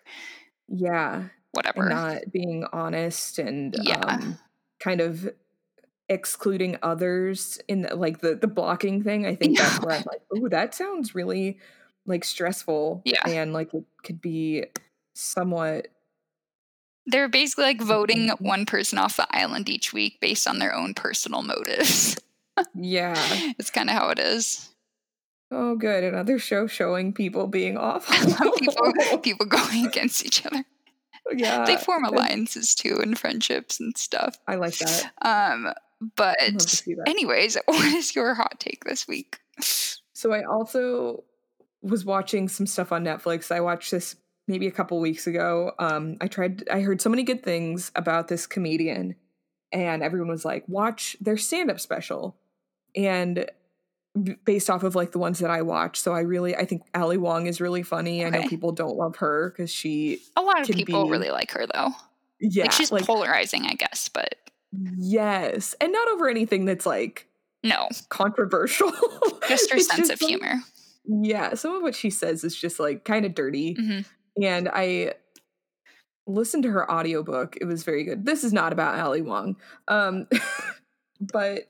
yeah, 0.68 1.25
whatever. 1.53 1.88
not 1.88 2.31
being 2.31 2.64
honest 2.73 3.38
and 3.38 3.75
yeah. 3.83 3.99
um, 3.99 4.38
kind 4.81 5.01
of 5.01 5.29
excluding 6.12 6.79
others 6.83 7.61
in 7.68 7.83
the, 7.83 7.94
like 7.94 8.20
the 8.20 8.35
the 8.35 8.46
blocking 8.46 9.03
thing. 9.03 9.27
I 9.27 9.35
think 9.35 9.59
yeah. 9.59 9.68
that's 9.68 9.85
where 9.85 9.96
I'm 9.96 10.05
like, 10.07 10.22
oh, 10.35 10.48
that 10.48 10.75
sounds 10.75 11.14
really 11.14 11.59
like 12.07 12.25
stressful. 12.25 13.03
Yeah. 13.05 13.27
And 13.27 13.53
like 13.53 13.72
it 13.75 13.85
could 14.03 14.20
be 14.20 14.64
somewhat 15.14 15.88
they're 17.07 17.29
basically 17.29 17.64
like 17.64 17.81
voting 17.81 18.29
one 18.38 18.64
person 18.64 18.96
off 18.96 19.16
the 19.16 19.27
island 19.37 19.68
each 19.68 19.92
week 19.92 20.20
based 20.20 20.46
on 20.46 20.61
their 20.61 20.72
own 20.72 20.94
personal 20.94 21.42
motives. 21.42 22.16
yeah. 22.75 23.16
It's 23.59 23.70
kind 23.70 23.90
of 23.90 23.96
how 23.96 24.11
it 24.11 24.20
is. 24.20 24.68
Oh, 25.51 25.75
good. 25.75 26.05
Another 26.05 26.38
show 26.38 26.66
showing 26.68 27.12
people 27.12 27.48
being 27.48 27.77
off. 27.77 28.09
people, 28.59 29.18
people 29.18 29.46
going 29.46 29.85
against 29.87 30.25
each 30.25 30.46
other 30.46 30.64
yeah. 31.31 31.64
They 31.64 31.77
form 31.77 32.05
alliances 32.05 32.75
too 32.75 32.98
and 33.01 33.18
friendships 33.18 33.81
and 33.81 33.96
stuff. 33.96 34.38
I 34.46 34.57
like 34.57 34.77
that. 34.79 35.12
Um, 35.22 35.72
but 36.17 36.37
anyways, 37.07 37.57
what 37.65 37.85
is 37.95 38.15
your 38.15 38.35
hot 38.35 38.59
take 38.59 38.85
this 38.85 39.07
week? 39.07 39.41
So 40.12 40.33
I 40.33 40.45
also 40.45 41.25
was 41.83 42.05
watching 42.05 42.49
some 42.49 42.67
stuff 42.67 42.93
on 42.93 43.05
Netflix. 43.05 43.51
I 43.51 43.61
watched 43.61 43.91
this 43.91 44.17
maybe 44.47 44.67
a 44.67 44.73
couple 44.73 45.01
weeks 45.01 45.27
ago. 45.27 45.73
Um, 45.79 46.17
I 46.21 46.29
tried 46.29 46.69
I 46.69 46.81
heard 46.81 47.01
so 47.01 47.11
many 47.11 47.23
good 47.23 47.43
things 47.43 47.91
about 47.95 48.29
this 48.29 48.47
comedian 48.47 49.17
and 49.73 50.03
everyone 50.03 50.29
was 50.29 50.45
like, 50.45 50.65
watch 50.69 51.17
their 51.21 51.37
stand-up 51.37 51.81
special. 51.81 52.37
And 52.95 53.47
based 54.45 54.69
off 54.69 54.83
of 54.83 54.95
like 54.95 55.12
the 55.12 55.19
ones 55.19 55.38
that 55.38 55.51
I 55.51 55.62
watch. 55.62 55.99
So 55.99 56.12
I 56.12 56.21
really 56.21 56.55
I 56.55 56.67
think 56.67 56.83
Ali 56.95 57.17
Wong 57.17 57.47
is 57.47 57.61
really 57.61 57.83
funny. 57.83 58.25
Okay. 58.25 58.38
I 58.38 58.43
know 58.43 58.49
people 58.49 58.73
don't 58.73 58.97
love 58.97 59.17
her 59.17 59.51
because 59.51 59.71
she 59.71 60.21
a 60.37 60.43
lot 60.43 60.61
of 60.61 60.69
people 60.69 61.07
be, 61.07 61.11
really 61.11 61.31
like 61.31 61.51
her 61.53 61.67
though. 61.73 61.91
Yeah, 62.38 62.65
like 62.65 62.73
she's 62.73 62.93
like, 62.93 63.07
polarizing, 63.07 63.65
I 63.67 63.75
guess, 63.75 64.09
but 64.09 64.35
yes, 64.97 65.75
and 65.81 65.93
not 65.93 66.09
over 66.09 66.29
anything 66.29 66.65
that's 66.65 66.87
like 66.87 67.29
no 67.63 67.89
controversial. 68.09 68.93
Just 69.49 69.71
her 69.71 69.79
sense 69.79 70.09
just 70.09 70.23
of 70.23 70.29
humor. 70.29 70.61
yeah, 71.05 71.55
some 71.55 71.75
of 71.75 71.83
what 71.83 71.95
she 71.95 72.11
says 72.11 72.45
is 72.45 72.57
just 72.57 72.79
like 72.79 73.05
kind 73.05 73.25
of 73.25 73.35
dirty, 73.35 73.75
mm-hmm. 73.75 74.43
and 74.43 74.69
I 74.69 75.15
listened 76.27 76.63
to 76.63 76.71
her 76.71 76.91
audiobook. 76.91 77.57
It 77.61 77.65
was 77.65 77.83
very 77.83 78.05
good. 78.05 78.25
This 78.25 78.45
is 78.45 78.53
not 78.53 78.73
about 78.73 78.99
Ali 78.99 79.21
Wong, 79.21 79.57
um, 79.89 80.29
but 81.21 81.69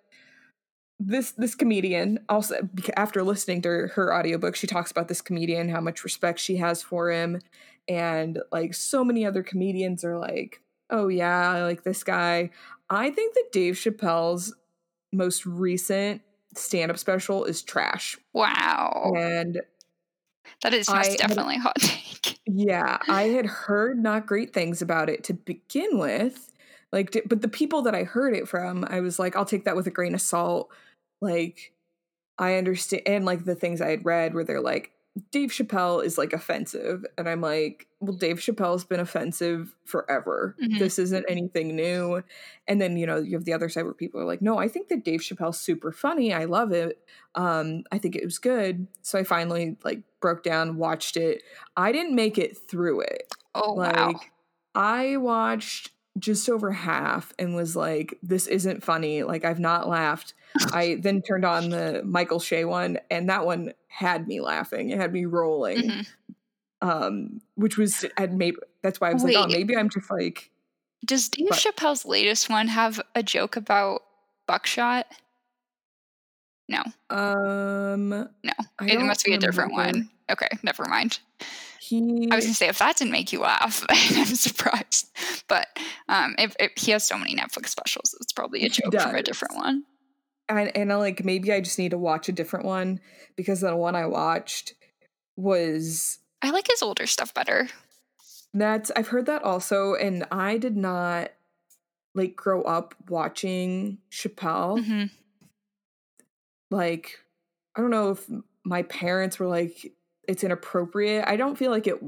this 1.07 1.33
this 1.33 1.55
comedian 1.55 2.19
also 2.29 2.69
after 2.97 3.23
listening 3.23 3.61
to 3.63 3.89
her 3.95 4.15
audiobook 4.15 4.55
she 4.55 4.67
talks 4.67 4.91
about 4.91 5.09
this 5.09 5.21
comedian 5.21 5.69
how 5.69 5.81
much 5.81 6.05
respect 6.05 6.39
she 6.39 6.57
has 6.57 6.83
for 6.83 7.11
him 7.11 7.41
and 7.89 8.39
like 8.53 8.75
so 8.75 9.05
many 9.05 9.27
other 9.27 9.43
comedians 9.43 10.05
are 10.05 10.19
like 10.19 10.61
oh 10.91 11.09
yeah 11.09 11.51
i 11.51 11.63
like 11.63 11.85
this 11.85 12.05
guy. 12.05 12.51
I 12.91 13.11
think 13.11 13.35
that 13.35 13.53
dave 13.53 13.75
chappelle's 13.75 14.55
most 15.13 15.47
recent 15.47 16.23
stand-up 16.55 16.99
special 16.99 17.45
is 17.45 17.63
trash. 17.63 18.19
Wow. 18.35 19.13
And 19.17 19.63
that 20.63 20.75
is 20.75 20.91
most 20.91 21.19
definitely 21.19 21.55
had, 21.55 21.63
hot 21.63 21.77
take. 21.79 22.39
Yeah 22.47 22.99
i 23.09 23.23
had 23.25 23.47
heard 23.47 23.99
not 23.99 24.27
great 24.27 24.53
things 24.53 24.83
about 24.83 25.09
it 25.09 25.25
to 25.25 25.35
begin 25.35 25.99
with 25.99 26.53
like 26.93 27.17
but 27.27 27.41
the 27.41 27.49
people 27.49 27.83
that 27.83 27.95
i 27.95 28.03
heard 28.03 28.35
it 28.35 28.47
from 28.47 28.85
i 28.89 29.01
was 29.01 29.19
like 29.19 29.35
i'll 29.37 29.45
take 29.45 29.65
that 29.65 29.77
with 29.77 29.87
a 29.87 29.91
grain 29.91 30.15
of 30.15 30.21
salt. 30.21 30.69
Like 31.23 31.73
I 32.39 32.57
understand 32.57 33.05
and 33.07 33.25
like 33.25 33.45
the 33.45 33.55
things 33.55 33.81
I 33.81 33.91
had 33.91 34.05
read 34.05 34.35
where 34.35 34.45
they're 34.45 34.61
like 34.61 34.91
Dave 35.31 35.51
Chappelle 35.51 36.03
is 36.03 36.17
like 36.17 36.33
offensive 36.33 37.05
and 37.19 37.29
I'm 37.29 37.43
like 37.43 37.87
well 38.01 38.17
Dave 38.17 38.39
Chappelle's 38.39 38.85
been 38.85 39.01
offensive 39.01 39.75
forever. 39.85 40.57
Mm-hmm. 40.63 40.79
This 40.79 40.99
isn't 40.99 41.27
anything 41.29 41.77
new. 41.77 42.23
And 42.67 42.81
then 42.81 42.97
you 42.97 43.07
know 43.07 43.19
you 43.19 43.37
have 43.37 43.45
the 43.45 43.53
other 43.53 43.69
side 43.69 43.85
where 43.85 43.93
people 43.93 44.21
are 44.21 44.25
like 44.25 44.41
no 44.41 44.59
I 44.59 44.69
think 44.69 44.89
that 44.89 45.05
Dave 45.05 45.21
Chappelle's 45.21 45.61
super 45.61 45.93
funny. 45.93 46.33
I 46.33 46.47
love 46.47 46.73
it. 46.73 46.99
Um 47.35 47.85
I 47.93 47.99
think 47.99 48.17
it 48.17 48.25
was 48.25 48.39
good. 48.39 48.87
So 49.03 49.19
I 49.19 49.25
finally 49.25 49.77
like 49.85 50.03
broke 50.21 50.43
down 50.43 50.77
watched 50.77 51.19
it. 51.19 51.43
I 51.77 51.93
didn't 51.93 52.15
make 52.15 52.39
it 52.39 52.57
through 52.57 53.03
it. 53.03 53.35
Oh 53.55 53.75
like 53.75 53.97
wow. 53.97 54.21
I 54.75 55.19
watched 55.19 55.91
just 56.19 56.49
over 56.49 56.73
half 56.73 57.33
and 57.39 57.55
was 57.55 57.75
like 57.75 58.19
this 58.23 58.47
isn't 58.47 58.85
funny. 58.85 59.23
Like 59.23 59.45
I've 59.45 59.61
not 59.61 59.89
laughed 59.89 60.35
I 60.73 60.97
then 61.01 61.23
turned 61.23 61.45
on 61.45 61.71
the 61.71 62.03
Michael 62.05 62.41
Che 62.41 62.65
one, 62.65 62.99
and 63.11 63.29
that 63.29 63.45
one 63.47 63.73
had 63.89 64.27
me 64.27 64.41
laughing. 64.41 64.91
It 64.91 64.99
had 64.99 65.13
me 65.13 65.25
rolling. 65.25 65.79
Mm-hmm. 65.79 66.01
Um, 66.89 67.41
which 67.55 67.79
was 67.79 68.05
had 68.17 68.37
maybe 68.37 68.57
that's 68.83 69.01
why 69.01 69.11
I 69.11 69.13
was 69.13 69.23
Wait, 69.23 69.37
like, 69.37 69.45
oh, 69.45 69.49
maybe 69.49 69.77
I'm 69.77 69.89
just 69.89 70.11
like. 70.11 70.51
Does 71.05 71.29
Dave 71.29 71.49
but, 71.49 71.59
Chappelle's 71.59 72.05
latest 72.05 72.51
one 72.51 72.69
have 72.69 73.01
a 73.15 73.23
joke 73.23 73.57
about 73.57 74.03
buckshot? 74.47 75.07
No. 76.69 76.83
Um. 77.11 78.09
No, 78.09 78.53
it 78.81 79.01
must 79.01 79.25
be 79.25 79.35
a 79.35 79.39
different 79.39 79.73
one. 79.73 80.11
Okay, 80.31 80.49
never 80.63 80.85
mind. 80.87 81.21
He 82.01 82.29
I 82.31 82.37
was 82.37 82.45
gonna 82.45 82.55
say 82.55 82.69
if 82.69 82.79
that 82.79 82.97
didn't 82.97 83.13
make 83.13 83.33
you 83.33 83.41
laugh, 83.41 83.85
I'm 83.91 84.25
surprised. 84.27 85.11
But 85.49 85.67
um, 86.09 86.35
if, 86.39 86.57
if 86.59 86.73
he 86.77 86.93
has 86.93 87.05
so 87.05 87.19
many 87.19 87.37
Netflix 87.37 87.69
specials, 87.69 88.15
it's 88.21 88.33
probably 88.33 88.65
a 88.65 88.69
joke 88.69 88.93
from 88.99 89.15
a 89.15 89.23
different 89.23 89.55
one. 89.57 89.85
and, 90.49 90.75
and 90.77 90.93
I 90.93 90.97
like 90.97 91.25
maybe 91.25 91.53
I 91.53 91.61
just 91.61 91.79
need 91.79 91.91
to 91.91 91.99
watch 91.99 92.29
a 92.29 92.33
different 92.33 92.65
one 92.67 93.01
because 93.37 93.61
the 93.61 93.77
one 93.77 93.95
I 93.95 94.07
watched 94.07 94.75
was 95.37 96.19
I 96.43 96.51
like 96.51 96.69
his 96.69 96.83
older 96.83 97.07
stuff 97.07 97.33
better. 97.35 97.69
that's 98.55 98.91
I've 98.97 99.09
heard 99.09 99.27
that 99.27 99.43
also, 99.43 99.95
and 99.95 100.25
I 100.31 100.59
did 100.59 100.77
not 100.77 101.31
like 102.15 102.37
grow 102.37 102.63
up 102.63 102.95
watching 103.09 103.99
Chappelle. 104.11 104.85
hmm 104.85 105.05
Like 106.71 107.19
I 107.77 107.81
don't 107.81 107.91
know 107.91 108.11
if 108.13 108.27
my 108.65 108.83
parents 108.83 109.39
were 109.39 109.47
like 109.49 109.93
it's 110.29 110.45
inappropriate. 110.45 111.25
I 111.27 111.37
don't 111.37 111.57
feel 111.57 111.71
like 111.71 111.87
it 111.87 112.03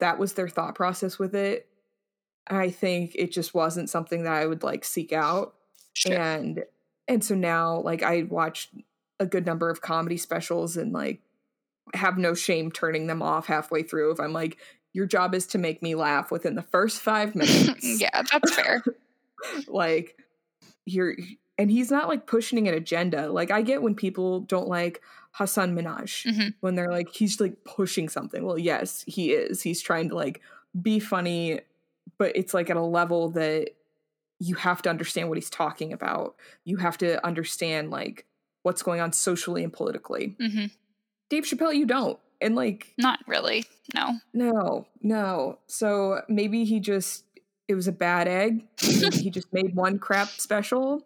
that 0.00 0.18
was 0.18 0.34
their 0.34 0.48
thought 0.48 0.74
process 0.74 1.18
with 1.18 1.34
it. 1.34 1.68
I 2.46 2.70
think 2.70 3.12
it 3.14 3.32
just 3.32 3.52
wasn't 3.54 3.90
something 3.90 4.24
that 4.24 4.32
I 4.32 4.46
would 4.46 4.62
like 4.62 4.84
seek 4.84 5.12
out. 5.12 5.54
Sure. 5.94 6.16
and 6.16 6.64
and 7.08 7.24
so 7.24 7.34
now 7.34 7.80
like 7.80 8.02
i 8.04 8.22
watched 8.22 8.70
a 9.18 9.26
good 9.26 9.44
number 9.44 9.68
of 9.68 9.80
comedy 9.80 10.16
specials 10.16 10.76
and 10.76 10.92
like 10.92 11.20
have 11.94 12.18
no 12.18 12.34
shame 12.34 12.70
turning 12.70 13.08
them 13.08 13.22
off 13.22 13.46
halfway 13.46 13.82
through 13.82 14.12
if 14.12 14.20
i'm 14.20 14.32
like 14.32 14.58
your 14.92 15.06
job 15.06 15.34
is 15.34 15.46
to 15.46 15.58
make 15.58 15.82
me 15.82 15.94
laugh 15.94 16.30
within 16.30 16.54
the 16.54 16.62
first 16.62 17.00
five 17.00 17.34
minutes 17.34 18.00
yeah, 18.00 18.22
that's 18.30 18.54
fair. 18.54 18.84
like 19.66 20.16
you're 20.86 21.16
and 21.56 21.70
he's 21.70 21.90
not 21.90 22.06
like 22.06 22.26
pushing 22.26 22.68
an 22.68 22.74
agenda 22.74 23.30
like 23.32 23.50
i 23.50 23.62
get 23.62 23.82
when 23.82 23.94
people 23.94 24.40
don't 24.40 24.68
like 24.68 25.00
hasan 25.38 25.74
minhaj 25.76 26.24
Mhm. 26.26 26.54
when 26.60 26.74
they're 26.74 26.90
like 26.90 27.10
he's 27.14 27.40
like 27.40 27.62
pushing 27.64 28.08
something. 28.08 28.42
Well 28.44 28.58
yes 28.58 29.04
he 29.06 29.32
is. 29.32 29.62
He's 29.62 29.80
trying 29.80 30.08
to 30.10 30.14
like 30.14 30.40
be 30.80 30.98
funny 31.00 31.60
but 32.18 32.32
it's 32.34 32.54
like 32.54 32.68
at 32.70 32.76
a 32.76 32.82
level 32.82 33.28
that 33.30 33.70
you 34.40 34.54
have 34.56 34.82
to 34.82 34.90
understand 34.90 35.28
what 35.28 35.36
he's 35.38 35.50
talking 35.50 35.92
about. 35.92 36.34
You 36.64 36.76
have 36.78 36.96
to 36.98 37.24
understand 37.26 37.90
like 37.90 38.24
what's 38.62 38.82
going 38.82 39.00
on 39.00 39.12
socially 39.12 39.62
and 39.64 39.72
politically. 39.72 40.36
Hmm 40.40 40.66
dave 41.30 41.44
chappelle 41.44 41.74
you 41.76 41.84
don't. 41.86 42.18
And 42.40 42.54
like 42.56 42.94
Not 42.96 43.18
really. 43.26 43.66
No. 43.94 44.18
no. 44.32 44.86
No. 45.02 45.58
So 45.66 46.22
maybe 46.28 46.64
he 46.64 46.80
just 46.80 47.24
it 47.68 47.74
was 47.74 47.86
a 47.88 47.92
bad 47.92 48.26
egg. 48.28 48.64
He 48.80 49.28
just 49.30 49.52
made 49.52 49.74
one 49.74 49.98
crap 49.98 50.28
special. 50.28 51.04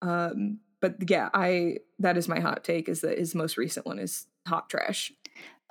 Um 0.00 0.60
but 0.82 1.08
yeah 1.08 1.30
i 1.32 1.78
that 1.98 2.18
is 2.18 2.28
my 2.28 2.40
hot 2.40 2.62
take 2.64 2.86
is 2.90 3.00
that 3.00 3.18
his 3.18 3.34
most 3.34 3.56
recent 3.56 3.86
one 3.86 3.98
is 3.98 4.26
hot 4.46 4.68
trash 4.68 5.10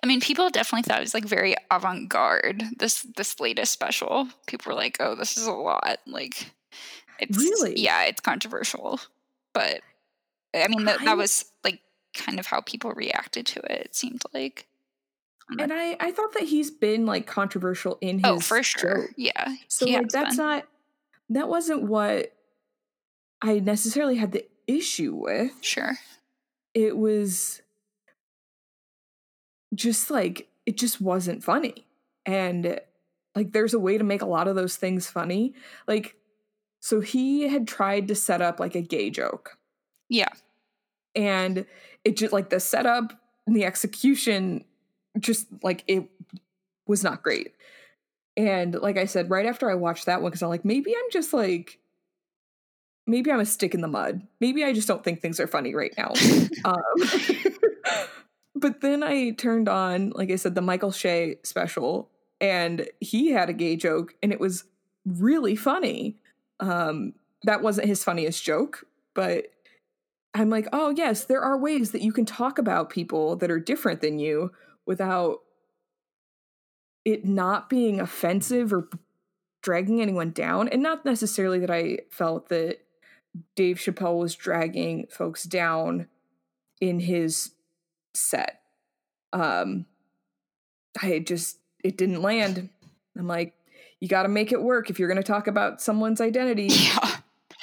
I 0.04 0.08
mean, 0.08 0.20
people 0.20 0.50
definitely 0.50 0.82
thought 0.82 0.98
it 0.98 1.02
was 1.02 1.14
like 1.14 1.26
very 1.26 1.54
avant 1.70 2.10
garde. 2.10 2.64
This 2.80 3.04
this 3.18 3.40
latest 3.40 3.72
special, 3.72 4.28
people 4.48 4.72
were 4.72 4.76
like, 4.76 4.98
"Oh, 5.00 5.14
this 5.14 5.38
is 5.38 5.46
a 5.46 5.52
lot." 5.52 6.00
Like, 6.08 6.56
it's 7.20 7.38
Really? 7.38 7.80
yeah, 7.80 8.06
it's 8.06 8.20
controversial, 8.20 9.00
but 9.54 9.82
I 10.56 10.68
mean, 10.70 10.86
that, 10.86 11.02
I- 11.02 11.06
that 11.06 11.18
was 11.18 11.46
like 11.64 11.82
kind 12.18 12.40
of 12.40 12.48
how 12.48 12.62
people 12.62 12.92
reacted 12.94 13.46
to 13.46 13.60
it. 13.72 13.82
It 13.86 13.96
seemed 13.96 14.24
like. 14.34 14.66
and 15.60 15.72
i 15.72 15.96
i 16.00 16.10
thought 16.12 16.34
that 16.34 16.46
he's 16.46 16.72
been 16.72 17.06
like 17.06 17.28
controversial 17.28 18.00
in 18.02 18.22
oh, 18.24 18.34
his 18.36 18.38
Oh, 18.38 18.40
for 18.56 18.64
sure. 18.64 19.02
joke. 19.04 19.12
Yeah. 19.18 19.56
so 19.68 19.86
like 19.86 20.10
that's 20.10 20.36
been. 20.36 20.46
not 20.48 20.68
that 21.30 21.48
wasn't 21.48 21.84
what 21.84 22.34
i 23.42 23.60
necessarily 23.60 24.16
had 24.16 24.32
the 24.32 24.46
issue 24.78 25.14
with 25.16 25.52
sure. 25.62 25.98
it 26.74 26.98
was 26.98 27.62
just 29.74 30.12
like 30.12 30.48
it 30.66 30.78
just 30.78 31.00
wasn't 31.02 31.44
funny 31.44 31.86
and 32.26 32.80
like 33.36 33.52
there's 33.54 33.74
a 33.74 33.80
way 33.80 33.98
to 33.98 34.04
make 34.04 34.22
a 34.22 34.26
lot 34.28 34.48
of 34.48 34.56
those 34.56 34.76
things 34.76 35.08
funny 35.10 35.54
like 35.88 36.16
so 36.82 37.00
he 37.00 37.48
had 37.48 37.68
tried 37.68 38.08
to 38.08 38.16
set 38.16 38.42
up 38.42 38.60
like 38.60 38.76
a 38.76 38.82
gay 38.82 39.10
joke 39.10 39.58
Yeah. 40.10 40.30
and 41.16 41.66
it 42.04 42.18
just 42.18 42.34
like 42.34 42.50
the 42.50 42.60
setup 42.60 43.14
and 43.48 43.56
the 43.56 43.66
execution 43.66 44.66
just 45.20 45.48
like 45.64 45.84
it 45.88 46.04
was 46.88 47.04
not 47.04 47.24
great 47.24 47.54
and 48.38 48.76
like 48.76 48.98
i 48.98 49.06
said 49.06 49.30
right 49.30 49.46
after 49.46 49.70
i 49.70 49.76
watched 49.76 50.06
that 50.06 50.22
one 50.22 50.30
because 50.32 50.42
i'm 50.44 50.50
like 50.50 50.66
maybe 50.66 50.94
i'm 50.96 51.12
just 51.12 51.34
like 51.34 51.80
maybe 53.08 53.32
i'm 53.32 53.40
a 53.40 53.46
stick 53.46 53.74
in 53.74 53.82
the 53.82 53.88
mud. 53.88 54.22
Maybe 54.40 54.64
i 54.64 54.74
just 54.74 54.88
don't 54.88 55.04
think 55.04 55.22
things 55.22 55.40
are 55.40 55.48
funny 55.48 55.76
right 55.76 55.94
now. 55.98 56.14
Um, 56.64 56.76
but 58.56 58.82
then 58.82 59.02
i 59.02 59.32
turned 59.32 59.68
on 59.68 60.12
like 60.12 60.30
i 60.30 60.36
said 60.36 60.54
the 60.54 60.62
michael 60.62 60.92
che 60.92 61.38
special 61.44 62.12
and 62.40 62.88
he 63.00 63.32
had 63.32 63.50
a 63.50 63.54
gay 63.54 63.76
joke 63.76 64.14
and 64.22 64.32
it 64.32 64.40
was 64.40 64.66
really 65.06 65.56
funny. 65.56 66.18
Um 66.60 67.14
that 67.44 67.64
wasn't 67.64 67.88
his 67.88 68.04
funniest 68.04 68.44
joke 68.44 68.86
but 69.16 69.48
i'm 70.36 70.50
like 70.50 70.68
oh 70.72 70.92
yes 70.92 71.26
there 71.26 71.42
are 71.42 71.58
ways 71.58 71.92
that 71.92 72.02
you 72.02 72.14
can 72.14 72.26
talk 72.26 72.60
about 72.60 72.92
people 72.92 73.36
that 73.38 73.50
are 73.50 73.60
different 73.60 74.02
than 74.02 74.20
you 74.20 74.52
without 74.86 75.40
it 77.06 77.26
not 77.26 77.70
being 77.70 78.00
offensive 78.00 78.72
or 78.72 78.88
dragging 79.62 80.02
anyone 80.02 80.32
down. 80.32 80.68
And 80.68 80.82
not 80.82 81.06
necessarily 81.06 81.60
that 81.60 81.72
i 81.72 82.00
felt 82.10 82.50
that 82.50 82.80
dave 83.56 83.78
chappelle 83.78 84.18
was 84.18 84.36
dragging 84.36 85.08
folks 85.10 85.44
down 85.44 86.08
in 86.80 87.00
his 87.00 87.52
set. 88.14 88.62
Um 89.34 89.86
i 91.02 91.20
just 91.20 91.58
it 91.84 91.98
didn't 91.98 92.22
land. 92.22 92.70
I'm 93.18 93.28
like 93.28 93.54
you 94.00 94.08
got 94.08 94.24
to 94.24 94.30
make 94.30 94.52
it 94.52 94.62
work 94.62 94.90
if 94.90 95.00
you're 95.00 95.08
going 95.08 95.22
to 95.22 95.24
talk 95.24 95.48
about 95.48 95.82
someone's 95.82 96.22
identity. 96.22 96.70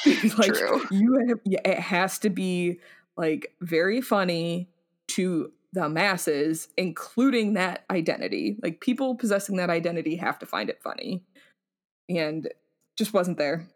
Yeah. 0.06 0.14
like 0.38 0.54
True. 0.54 0.80
you 0.92 1.26
have 1.28 1.40
it 1.44 1.80
has 1.80 2.20
to 2.20 2.30
be 2.30 2.78
like 3.16 3.52
very 3.60 4.00
funny 4.00 4.68
to 5.08 5.50
the 5.72 5.88
masses 5.88 6.68
including 6.76 7.54
that 7.54 7.84
identity. 7.90 8.56
Like 8.62 8.80
people 8.80 9.16
possessing 9.16 9.56
that 9.56 9.70
identity 9.70 10.14
have 10.14 10.38
to 10.38 10.46
find 10.46 10.70
it 10.70 10.80
funny. 10.80 11.24
And 12.08 12.48
just 12.96 13.12
wasn't 13.12 13.38
there 13.38 13.66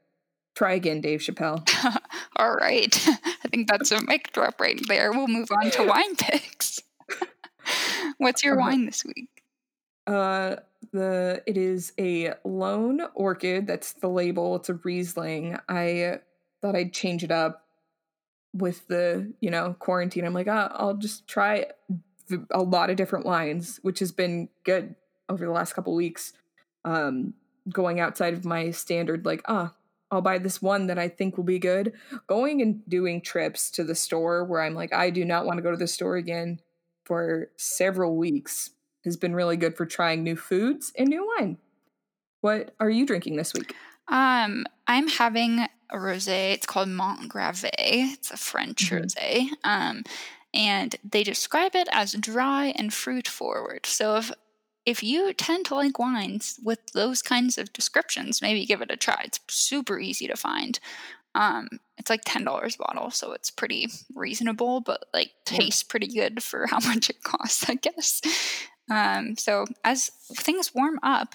try 0.55 0.73
again 0.75 1.01
dave 1.01 1.21
chappelle 1.21 1.67
All 2.37 2.55
right. 2.55 2.95
I 3.45 3.49
think 3.49 3.69
that's 3.69 3.91
a 3.93 4.01
mic 4.07 4.33
drop 4.33 4.61
right 4.61 4.81
there. 4.89 5.13
We'll 5.13 5.29
move 5.29 5.49
on 5.53 5.71
to 5.73 5.85
wine 5.85 6.17
picks. 6.17 6.81
What's 8.19 8.43
your 8.43 8.59
Uh-huh. 8.59 8.71
wine 8.71 8.87
this 8.87 9.05
week? 9.05 9.29
Uh, 10.07 10.57
the 10.93 11.43
it 11.47 11.57
is 11.57 11.93
a 11.99 12.35
lone 12.45 13.03
orchid. 13.15 13.67
That's 13.67 13.93
the 13.93 14.09
label. 14.09 14.57
It's 14.57 14.69
a 14.69 14.75
Riesling. 14.75 15.59
I 15.69 16.21
thought 16.61 16.75
I'd 16.75 16.93
change 16.93 17.23
it 17.23 17.31
up 17.31 17.67
with 18.55 18.87
the 18.89 19.33
you 19.41 19.51
know 19.51 19.77
quarantine. 19.79 20.25
I'm 20.25 20.35
like, 20.35 20.49
ah, 20.49 20.73
I'll 20.75 20.95
just 20.95 21.27
try 21.29 21.67
a 22.51 22.63
lot 22.63 22.91
of 22.91 22.97
different 22.97 23.27
wines, 23.27 23.79
which 23.83 23.99
has 24.01 24.11
been 24.11 24.49
good 24.65 24.95
over 25.29 25.45
the 25.45 25.53
last 25.53 25.75
couple 25.75 25.95
weeks. 25.95 26.33
Um, 26.85 27.35
going 27.71 28.01
outside 28.01 28.35
of 28.35 28.45
my 28.45 28.71
standard, 28.73 29.25
like, 29.25 29.43
ah, 29.47 29.73
I'll 30.13 30.21
buy 30.21 30.39
this 30.39 30.61
one 30.61 30.87
that 30.89 30.99
I 30.99 31.09
think 31.09 31.37
will 31.37 31.45
be 31.45 31.59
good. 31.59 31.95
Going 32.27 32.61
and 32.61 32.89
doing 32.89 33.23
trips 33.23 33.71
to 33.73 33.83
the 33.83 33.95
store 33.95 34.45
where 34.45 34.61
I'm 34.61 34.75
like, 34.75 34.93
I 34.93 35.09
do 35.11 35.25
not 35.25 35.47
want 35.47 35.57
to 35.57 35.63
go 35.63 35.71
to 35.71 35.77
the 35.77 35.87
store 35.87 36.17
again 36.17 36.61
for 37.05 37.49
several 37.57 38.17
weeks 38.17 38.71
has 39.05 39.17
been 39.17 39.35
really 39.35 39.57
good 39.57 39.77
for 39.77 39.87
trying 39.87 40.23
new 40.23 40.37
foods 40.37 40.93
and 40.97 41.09
new 41.09 41.27
wine. 41.37 41.59
What 42.41 42.75
are 42.79 42.91
you 42.91 43.07
drinking 43.07 43.37
this 43.37 43.53
week? 43.55 43.75
Um, 44.07 44.65
I'm 44.87 45.09
having 45.09 45.61
a 45.61 45.97
rosé. 45.97 46.53
It's 46.53 46.67
called 46.67 46.89
Mont 46.89 47.29
Gravet. 47.29 47.71
It's 47.79 48.31
a 48.31 48.37
French 48.37 48.91
Mhm. 48.91 49.01
rosé. 49.01 49.49
Um, 49.65 50.05
and 50.55 50.95
they 51.03 51.25
describe 51.25 51.75
it 51.75 51.89
as 51.91 52.13
dry 52.13 52.67
and 52.77 52.93
fruit 52.93 53.27
forward. 53.27 53.87
So 53.87 54.17
if 54.17 54.31
if 54.85 55.03
you 55.03 55.33
tend 55.33 55.67
to 55.67 55.75
like 55.75 55.99
wines 55.99 56.59
with 56.63 56.93
those 56.93 57.23
kinds 57.23 57.59
of 57.59 57.73
descriptions, 57.73 58.43
maybe 58.43 58.67
give 58.67 58.83
it 58.83 58.91
a 58.91 58.97
try. 58.97 59.23
It's 59.25 59.41
super 59.49 59.99
easy 59.99 60.27
to 60.27 60.37
find. 60.37 60.79
Um, 61.35 61.69
it's 61.97 62.11
like 62.11 62.23
ten 62.25 62.45
dollars 62.45 62.75
a 62.75 62.79
bottle, 62.79 63.11
so 63.11 63.33
it's 63.33 63.51
pretty 63.51 63.89
reasonable, 64.15 64.81
but 64.81 65.05
like 65.15 65.33
tastes 65.45 65.83
pretty 65.83 66.09
good 66.09 66.43
for 66.43 66.67
how 66.71 66.81
much 66.81 67.11
it 67.11 67.23
costs, 67.23 67.69
I 67.69 67.75
guess. 67.75 68.21
Um, 68.91 69.37
so 69.37 69.65
as 69.85 70.11
things 70.35 70.75
warm 70.75 70.99
up, 71.03 71.35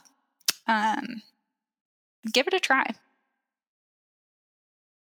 um, 0.67 1.21
give 2.31 2.47
it 2.47 2.53
a 2.53 2.59
try. 2.59 2.85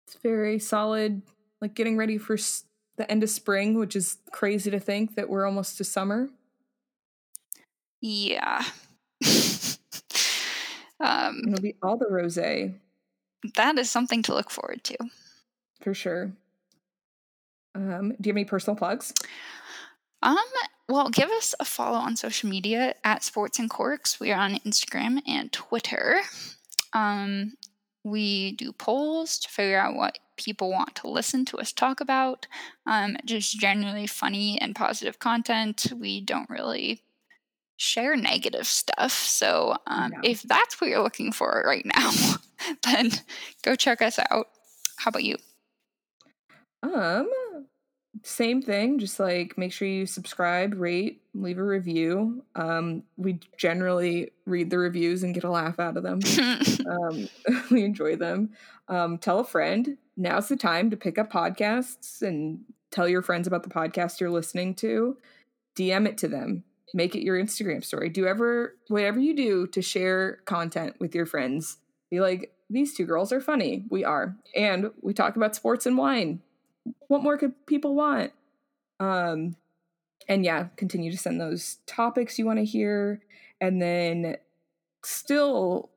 It's 0.07 0.17
very 0.21 0.59
solid, 0.59 1.21
like 1.61 1.75
getting 1.75 1.95
ready 1.95 2.17
for 2.17 2.37
the 2.97 3.09
end 3.09 3.23
of 3.23 3.29
spring, 3.29 3.77
which 3.77 3.95
is 3.95 4.17
crazy 4.31 4.69
to 4.71 4.79
think 4.79 5.15
that 5.15 5.29
we're 5.29 5.45
almost 5.45 5.77
to 5.77 5.83
summer. 5.83 6.29
Yeah. 8.01 8.63
um, 10.99 11.41
It'll 11.47 11.61
be 11.61 11.75
all 11.81 11.97
the 11.97 12.05
rosé 12.05 12.73
that 13.55 13.77
is 13.77 13.89
something 13.89 14.21
to 14.23 14.33
look 14.33 14.49
forward 14.49 14.83
to. 14.85 14.97
for 15.81 15.93
sure. 15.93 16.31
Um, 17.73 18.09
do 18.19 18.27
you 18.27 18.31
have 18.31 18.37
any 18.37 18.45
personal 18.45 18.75
plugs? 18.75 19.13
Um, 20.21 20.37
well, 20.89 21.09
give 21.09 21.29
us 21.29 21.55
a 21.59 21.65
follow 21.65 21.97
on 21.97 22.15
social 22.15 22.49
media 22.49 22.95
at 23.03 23.23
Sports 23.23 23.59
and 23.59 23.69
Corks. 23.69 24.19
We 24.19 24.31
are 24.31 24.39
on 24.39 24.55
Instagram 24.65 25.21
and 25.25 25.51
Twitter. 25.51 26.19
Um, 26.93 27.53
we 28.03 28.53
do 28.53 28.73
polls 28.73 29.39
to 29.39 29.49
figure 29.49 29.79
out 29.79 29.95
what 29.95 30.19
people 30.35 30.69
want 30.69 30.95
to 30.95 31.07
listen 31.07 31.45
to 31.45 31.57
us 31.57 31.71
talk 31.71 32.01
about. 32.01 32.45
Um, 32.85 33.15
just 33.25 33.57
generally 33.57 34.05
funny 34.05 34.59
and 34.59 34.75
positive 34.75 35.19
content. 35.19 35.87
We 35.97 36.19
don't 36.19 36.49
really 36.49 37.01
share 37.81 38.15
negative 38.15 38.67
stuff. 38.67 39.11
So 39.11 39.75
um, 39.87 40.13
if 40.23 40.43
that's 40.43 40.79
what 40.79 40.91
you're 40.91 41.01
looking 41.01 41.31
for 41.31 41.63
right 41.65 41.83
now, 41.83 42.11
then 42.83 43.09
go 43.63 43.75
check 43.75 44.03
us 44.03 44.19
out. 44.29 44.49
How 44.97 45.09
about 45.09 45.23
you? 45.23 45.37
Um, 46.83 47.27
same 48.21 48.61
thing. 48.61 48.99
Just 48.99 49.19
like 49.19 49.57
make 49.57 49.73
sure 49.73 49.87
you 49.87 50.05
subscribe, 50.05 50.75
rate, 50.79 51.23
leave 51.33 51.57
a 51.57 51.63
review. 51.63 52.45
Um, 52.55 53.01
we 53.17 53.39
generally 53.57 54.29
read 54.45 54.69
the 54.69 54.77
reviews 54.77 55.23
and 55.23 55.33
get 55.33 55.43
a 55.43 55.49
laugh 55.49 55.79
out 55.79 55.97
of 55.97 56.03
them. 56.03 56.19
um, 56.87 57.29
we 57.71 57.83
enjoy 57.83 58.15
them. 58.15 58.51
Um, 58.89 59.17
tell 59.17 59.39
a 59.39 59.43
friend. 59.43 59.97
Now's 60.15 60.49
the 60.49 60.55
time 60.55 60.91
to 60.91 60.97
pick 60.97 61.17
up 61.17 61.31
podcasts 61.31 62.21
and 62.21 62.59
tell 62.91 63.07
your 63.07 63.23
friends 63.23 63.47
about 63.47 63.63
the 63.63 63.69
podcast 63.69 64.19
you're 64.19 64.29
listening 64.29 64.75
to. 64.75 65.17
DM 65.75 66.07
it 66.07 66.19
to 66.19 66.27
them. 66.27 66.63
Make 66.93 67.15
it 67.15 67.23
your 67.23 67.41
Instagram 67.41 67.83
story. 67.83 68.09
Do 68.09 68.27
ever 68.27 68.75
whatever 68.87 69.19
you 69.19 69.35
do 69.35 69.67
to 69.67 69.81
share 69.81 70.37
content 70.45 70.95
with 70.99 71.15
your 71.15 71.25
friends. 71.25 71.77
Be 72.09 72.19
like, 72.19 72.53
these 72.69 72.93
two 72.93 73.05
girls 73.05 73.31
are 73.31 73.41
funny. 73.41 73.85
We 73.89 74.03
are. 74.03 74.35
And 74.55 74.91
we 75.01 75.13
talk 75.13 75.35
about 75.35 75.55
sports 75.55 75.85
and 75.85 75.97
wine 75.97 76.41
what 77.07 77.23
more 77.23 77.37
could 77.37 77.65
people 77.65 77.95
want? 77.95 78.31
Um, 78.99 79.55
and 80.27 80.45
yeah, 80.45 80.67
continue 80.75 81.11
to 81.11 81.17
send 81.17 81.41
those 81.41 81.77
topics 81.85 82.37
you 82.37 82.45
want 82.45 82.59
to 82.59 82.65
hear. 82.65 83.21
And 83.59 83.81
then, 83.81 84.37
still, 85.03 85.89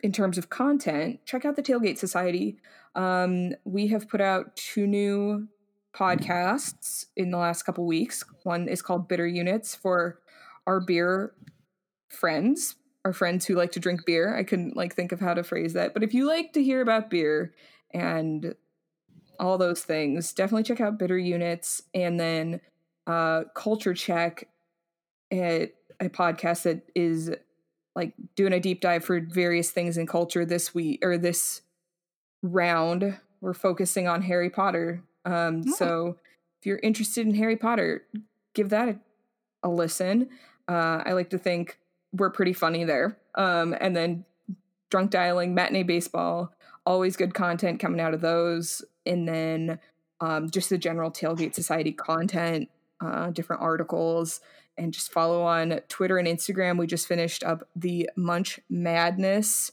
in 0.00 0.12
terms 0.12 0.38
of 0.38 0.50
content, 0.50 1.20
check 1.24 1.44
out 1.44 1.56
the 1.56 1.62
Tailgate 1.62 1.98
Society. 1.98 2.58
Um, 2.94 3.54
we 3.64 3.88
have 3.88 4.08
put 4.08 4.20
out 4.20 4.56
two 4.56 4.86
new 4.86 5.48
podcasts 5.94 7.06
in 7.16 7.30
the 7.30 7.38
last 7.38 7.64
couple 7.64 7.84
weeks. 7.84 8.24
One 8.44 8.68
is 8.68 8.82
called 8.82 9.08
Bitter 9.08 9.26
Units 9.26 9.74
for 9.74 10.20
our 10.66 10.80
beer 10.80 11.32
friends, 12.08 12.76
our 13.04 13.12
friends 13.12 13.46
who 13.46 13.54
like 13.54 13.72
to 13.72 13.80
drink 13.80 14.04
beer. 14.06 14.36
I 14.36 14.44
couldn't 14.44 14.76
like 14.76 14.94
think 14.94 15.12
of 15.12 15.20
how 15.20 15.34
to 15.34 15.42
phrase 15.42 15.72
that, 15.72 15.94
but 15.94 16.02
if 16.02 16.14
you 16.14 16.26
like 16.26 16.52
to 16.52 16.62
hear 16.62 16.80
about 16.80 17.10
beer 17.10 17.54
and 17.92 18.54
all 19.42 19.58
those 19.58 19.82
things. 19.82 20.32
Definitely 20.32 20.62
check 20.62 20.80
out 20.80 20.98
Bitter 20.98 21.18
Units 21.18 21.82
and 21.94 22.18
then 22.18 22.60
uh, 23.06 23.42
Culture 23.54 23.92
Check, 23.92 24.48
at 25.30 25.72
a 25.98 26.08
podcast 26.08 26.62
that 26.62 26.82
is 26.94 27.30
like 27.96 28.12
doing 28.36 28.52
a 28.52 28.60
deep 28.60 28.80
dive 28.80 29.04
for 29.04 29.20
various 29.20 29.70
things 29.70 29.96
in 29.96 30.06
culture 30.06 30.44
this 30.44 30.74
week 30.74 31.00
or 31.02 31.16
this 31.18 31.62
round. 32.42 33.18
We're 33.40 33.54
focusing 33.54 34.06
on 34.06 34.22
Harry 34.22 34.50
Potter. 34.50 35.02
Um, 35.24 35.64
oh. 35.66 35.74
So 35.76 36.16
if 36.60 36.66
you're 36.66 36.80
interested 36.82 37.26
in 37.26 37.34
Harry 37.34 37.56
Potter, 37.56 38.04
give 38.54 38.68
that 38.70 38.88
a, 38.88 38.98
a 39.62 39.70
listen. 39.70 40.28
Uh, 40.68 41.02
I 41.04 41.12
like 41.12 41.30
to 41.30 41.38
think 41.38 41.78
we're 42.12 42.30
pretty 42.30 42.52
funny 42.52 42.84
there. 42.84 43.16
Um, 43.34 43.74
and 43.80 43.96
then 43.96 44.24
drunk 44.90 45.10
dialing, 45.10 45.54
matinee 45.54 45.82
baseball, 45.82 46.52
always 46.84 47.16
good 47.16 47.34
content 47.34 47.80
coming 47.80 48.00
out 48.00 48.14
of 48.14 48.20
those 48.20 48.82
and 49.06 49.28
then 49.28 49.78
um, 50.20 50.50
just 50.50 50.70
the 50.70 50.78
general 50.78 51.10
tailgate 51.10 51.54
society 51.54 51.92
content 51.92 52.68
uh, 53.00 53.30
different 53.30 53.62
articles 53.62 54.40
and 54.76 54.92
just 54.92 55.12
follow 55.12 55.42
on 55.42 55.80
twitter 55.88 56.18
and 56.18 56.26
instagram 56.26 56.78
we 56.78 56.86
just 56.86 57.06
finished 57.06 57.44
up 57.44 57.68
the 57.76 58.08
munch 58.16 58.60
madness 58.68 59.72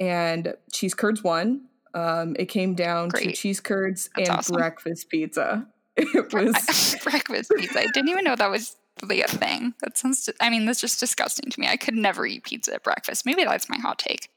and 0.00 0.54
cheese 0.72 0.94
curds 0.94 1.22
won 1.22 1.62
um, 1.94 2.36
it 2.38 2.46
came 2.46 2.74
down 2.74 3.08
Great. 3.08 3.24
to 3.24 3.32
cheese 3.32 3.60
curds 3.60 4.10
That's 4.16 4.28
and 4.28 4.38
awesome. 4.38 4.56
breakfast 4.56 5.08
pizza 5.08 5.66
it 5.96 6.32
was 6.32 6.96
breakfast 7.02 7.52
pizza 7.56 7.80
i 7.80 7.86
didn't 7.92 8.08
even 8.08 8.24
know 8.24 8.36
that 8.36 8.50
was 8.50 8.76
a 9.02 9.28
thing 9.28 9.74
that 9.80 9.96
sounds 9.96 10.28
i 10.40 10.48
mean 10.48 10.64
that's 10.64 10.80
just 10.80 10.98
disgusting 10.98 11.50
to 11.50 11.60
me 11.60 11.68
i 11.68 11.76
could 11.76 11.94
never 11.94 12.26
eat 12.26 12.44
pizza 12.44 12.74
at 12.74 12.82
breakfast 12.82 13.26
maybe 13.26 13.44
that's 13.44 13.68
my 13.68 13.76
hot 13.78 13.98
take 13.98 14.30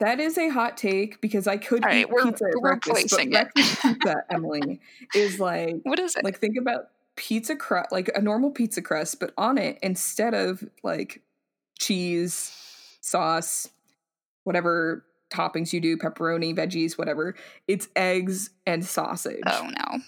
that 0.00 0.18
is 0.18 0.38
a 0.38 0.48
hot 0.48 0.78
take 0.78 1.20
because 1.20 1.46
I 1.46 1.58
could 1.58 1.84
All 1.84 1.92
eat 1.92 2.08
right, 2.10 2.24
pizza 2.24 2.46
at 2.46 2.60
breakfast, 2.62 3.10
but 3.10 3.30
breakfast 3.30 3.82
pizza, 3.82 4.24
Emily, 4.30 4.80
is 5.14 5.38
like 5.38 5.76
what 5.82 5.98
is 5.98 6.16
it? 6.16 6.24
Like 6.24 6.38
think 6.38 6.56
about 6.58 6.88
pizza 7.16 7.54
crust, 7.54 7.92
like 7.92 8.10
a 8.14 8.22
normal 8.22 8.50
pizza 8.50 8.80
crust, 8.80 9.20
but 9.20 9.34
on 9.36 9.58
it 9.58 9.78
instead 9.82 10.32
of 10.32 10.64
like 10.82 11.22
cheese, 11.78 12.50
sauce, 13.02 13.68
whatever 14.44 15.04
toppings 15.30 15.72
you 15.74 15.80
do, 15.80 15.98
pepperoni, 15.98 16.56
veggies, 16.56 16.96
whatever, 16.96 17.34
it's 17.68 17.88
eggs 17.94 18.50
and 18.66 18.82
sausage. 18.82 19.42
Oh 19.46 19.68
no, 19.68 19.98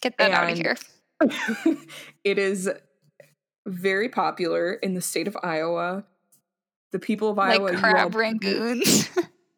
get 0.00 0.16
that 0.18 0.26
and 0.26 0.34
out 0.34 0.52
of 0.52 0.56
here! 0.56 0.76
it 2.24 2.38
is 2.38 2.70
very 3.66 4.08
popular 4.08 4.74
in 4.74 4.94
the 4.94 5.00
state 5.00 5.28
of 5.28 5.36
Iowa. 5.42 6.04
The 6.92 6.98
people 6.98 7.30
of 7.30 7.38
Iowa, 7.38 7.68
like 7.68 7.78
crab 7.78 8.12
rangoons. 8.12 9.08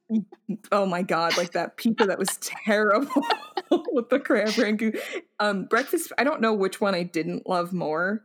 oh 0.73 0.87
my 0.87 1.03
god, 1.03 1.37
like 1.37 1.53
that 1.53 1.77
pizza 1.77 2.07
that 2.07 2.19
was 2.19 2.39
terrible 2.41 3.23
with 3.93 4.09
the 4.09 4.21
crab 4.21 4.57
rangoon. 4.57 4.95
Um, 5.41 5.65
breakfast. 5.65 6.13
I 6.17 6.25
don't 6.25 6.41
know 6.41 6.53
which 6.53 6.81
one 6.81 6.95
I 6.95 7.03
didn't 7.03 7.49
love 7.49 7.73
more. 7.73 8.23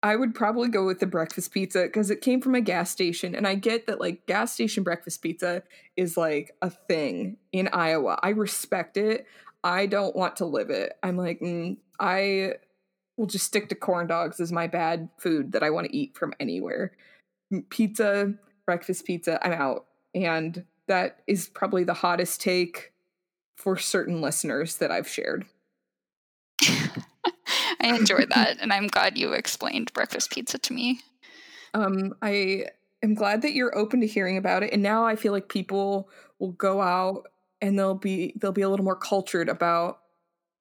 I 0.00 0.14
would 0.14 0.34
probably 0.34 0.68
go 0.68 0.86
with 0.86 1.00
the 1.00 1.06
breakfast 1.06 1.52
pizza 1.52 1.82
because 1.82 2.10
it 2.10 2.20
came 2.20 2.40
from 2.40 2.54
a 2.54 2.60
gas 2.60 2.90
station, 2.90 3.34
and 3.34 3.46
I 3.46 3.54
get 3.54 3.86
that 3.86 4.00
like 4.00 4.26
gas 4.26 4.52
station 4.52 4.82
breakfast 4.82 5.22
pizza 5.22 5.62
is 5.96 6.16
like 6.16 6.54
a 6.62 6.70
thing 6.70 7.38
in 7.52 7.68
Iowa. 7.72 8.18
I 8.22 8.30
respect 8.30 8.96
it. 8.96 9.26
I 9.64 9.86
don't 9.86 10.14
want 10.14 10.36
to 10.36 10.44
live 10.44 10.70
it. 10.70 10.92
I'm 11.02 11.16
like, 11.16 11.40
mm, 11.40 11.78
I 11.98 12.54
will 13.16 13.26
just 13.26 13.46
stick 13.46 13.68
to 13.68 13.74
corn 13.74 14.06
dogs 14.06 14.40
as 14.40 14.52
my 14.52 14.66
bad 14.66 15.08
food 15.18 15.52
that 15.52 15.62
I 15.62 15.70
want 15.70 15.88
to 15.88 15.96
eat 15.96 16.16
from 16.16 16.32
anywhere. 16.38 16.92
Pizza, 17.70 18.34
breakfast 18.64 19.04
pizza, 19.04 19.44
I'm 19.44 19.52
out. 19.52 19.86
And 20.14 20.64
that 20.86 21.20
is 21.26 21.48
probably 21.48 21.84
the 21.84 21.94
hottest 21.94 22.40
take 22.40 22.92
for 23.56 23.76
certain 23.76 24.20
listeners 24.20 24.76
that 24.76 24.90
I've 24.90 25.08
shared. 25.08 25.46
I 27.80 27.96
enjoyed 27.96 28.30
that, 28.30 28.58
and 28.60 28.72
I'm 28.72 28.86
glad 28.86 29.18
you 29.18 29.32
explained 29.32 29.92
breakfast 29.92 30.30
pizza 30.30 30.58
to 30.58 30.72
me. 30.72 31.00
Um, 31.74 32.14
I 32.22 32.66
am 33.02 33.14
glad 33.14 33.42
that 33.42 33.52
you're 33.52 33.76
open 33.76 34.00
to 34.00 34.06
hearing 34.06 34.36
about 34.36 34.62
it, 34.62 34.72
and 34.72 34.82
now 34.82 35.06
I 35.06 35.16
feel 35.16 35.32
like 35.32 35.48
people 35.48 36.08
will 36.38 36.52
go 36.52 36.80
out 36.80 37.26
and 37.60 37.78
they'll 37.78 37.94
be 37.94 38.32
they'll 38.36 38.52
be 38.52 38.62
a 38.62 38.68
little 38.68 38.84
more 38.84 38.96
cultured 38.96 39.48
about 39.48 40.00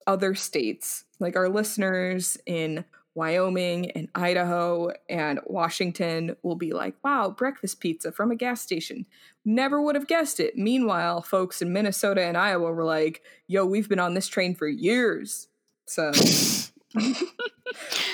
other 0.08 0.34
states, 0.34 1.04
like 1.20 1.36
our 1.36 1.50
listeners 1.50 2.38
in 2.46 2.86
Wyoming 3.18 3.90
and 3.92 4.10
Idaho 4.14 4.92
and 5.10 5.40
Washington 5.46 6.36
will 6.44 6.56
be 6.56 6.72
like, 6.72 6.96
wow, 7.04 7.32
breakfast 7.32 7.80
pizza 7.80 8.12
from 8.12 8.30
a 8.30 8.36
gas 8.36 8.62
station. 8.62 9.08
Never 9.44 9.82
would 9.82 9.96
have 9.96 10.08
guessed 10.08 10.40
it. 10.40 10.56
Meanwhile, 10.56 11.24
folks 11.24 11.62
in 11.62 11.74
Minnesota 11.74 12.24
and 12.24 12.38
Iowa 12.38 12.72
were 12.72 12.86
like, 12.86 13.24
yo, 13.48 13.66
we've 13.66 13.90
been 13.90 14.00
on 14.00 14.14
this 14.14 14.28
train 14.28 14.54
for 14.54 14.68
years. 14.68 15.48
So 15.88 16.12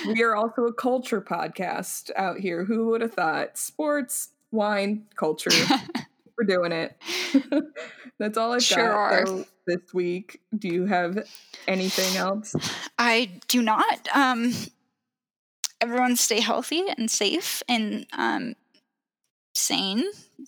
we 0.08 0.24
are 0.24 0.36
also 0.36 0.64
a 0.64 0.74
culture 0.74 1.22
podcast 1.22 2.10
out 2.16 2.40
here. 2.40 2.64
Who 2.64 2.88
would 2.88 3.02
have 3.02 3.14
thought? 3.14 3.58
Sports, 3.58 4.30
wine, 4.52 5.06
culture. 5.16 5.52
We're 6.38 6.46
doing 6.46 6.72
it. 6.72 6.96
That's 8.20 8.38
all 8.38 8.54
I've 8.54 8.64
sure 8.64 9.26
got 9.26 9.48
this 9.68 9.94
week. 9.94 10.42
Do 10.58 10.68
you 10.68 10.86
have 10.86 11.28
anything 11.68 12.18
else? 12.18 12.56
I 12.98 13.32
do 13.48 13.62
not. 13.62 14.08
Um, 14.14 14.54
everyone 15.82 16.16
stay 16.16 16.40
healthy 16.40 16.86
and 16.98 17.10
safe 17.10 17.62
and 17.68 18.06
um, 18.14 18.56
sane. 19.54 20.06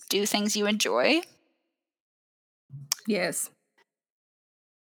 Do 0.08 0.26
things 0.26 0.56
you 0.56 0.66
enjoy. 0.66 1.22
Yes. 3.06 3.50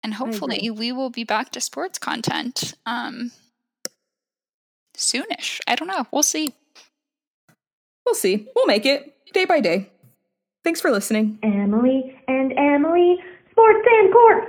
And 0.04 0.14
hopefully 0.14 0.70
we 0.70 0.92
will 0.92 1.10
be 1.10 1.24
back 1.24 1.52
to 1.52 1.62
sports 1.62 1.98
content 1.98 2.74
um, 2.86 3.32
soonish. 4.98 5.60
I 5.68 5.76
don't 5.76 5.88
know. 5.88 6.06
We'll 6.12 6.24
see. 6.24 6.54
We'll 8.06 8.16
see. 8.16 8.48
We'll 8.54 8.66
make 8.66 8.86
it 8.86 9.16
day 9.34 9.46
by 9.46 9.62
day. 9.62 9.93
Thanks 10.64 10.80
for 10.80 10.92
listening. 10.92 11.40
Emily 11.44 12.16
and 12.28 12.54
Emily, 12.58 13.18
Sports 13.52 13.86
and 13.86 14.14
Corks. 14.14 14.48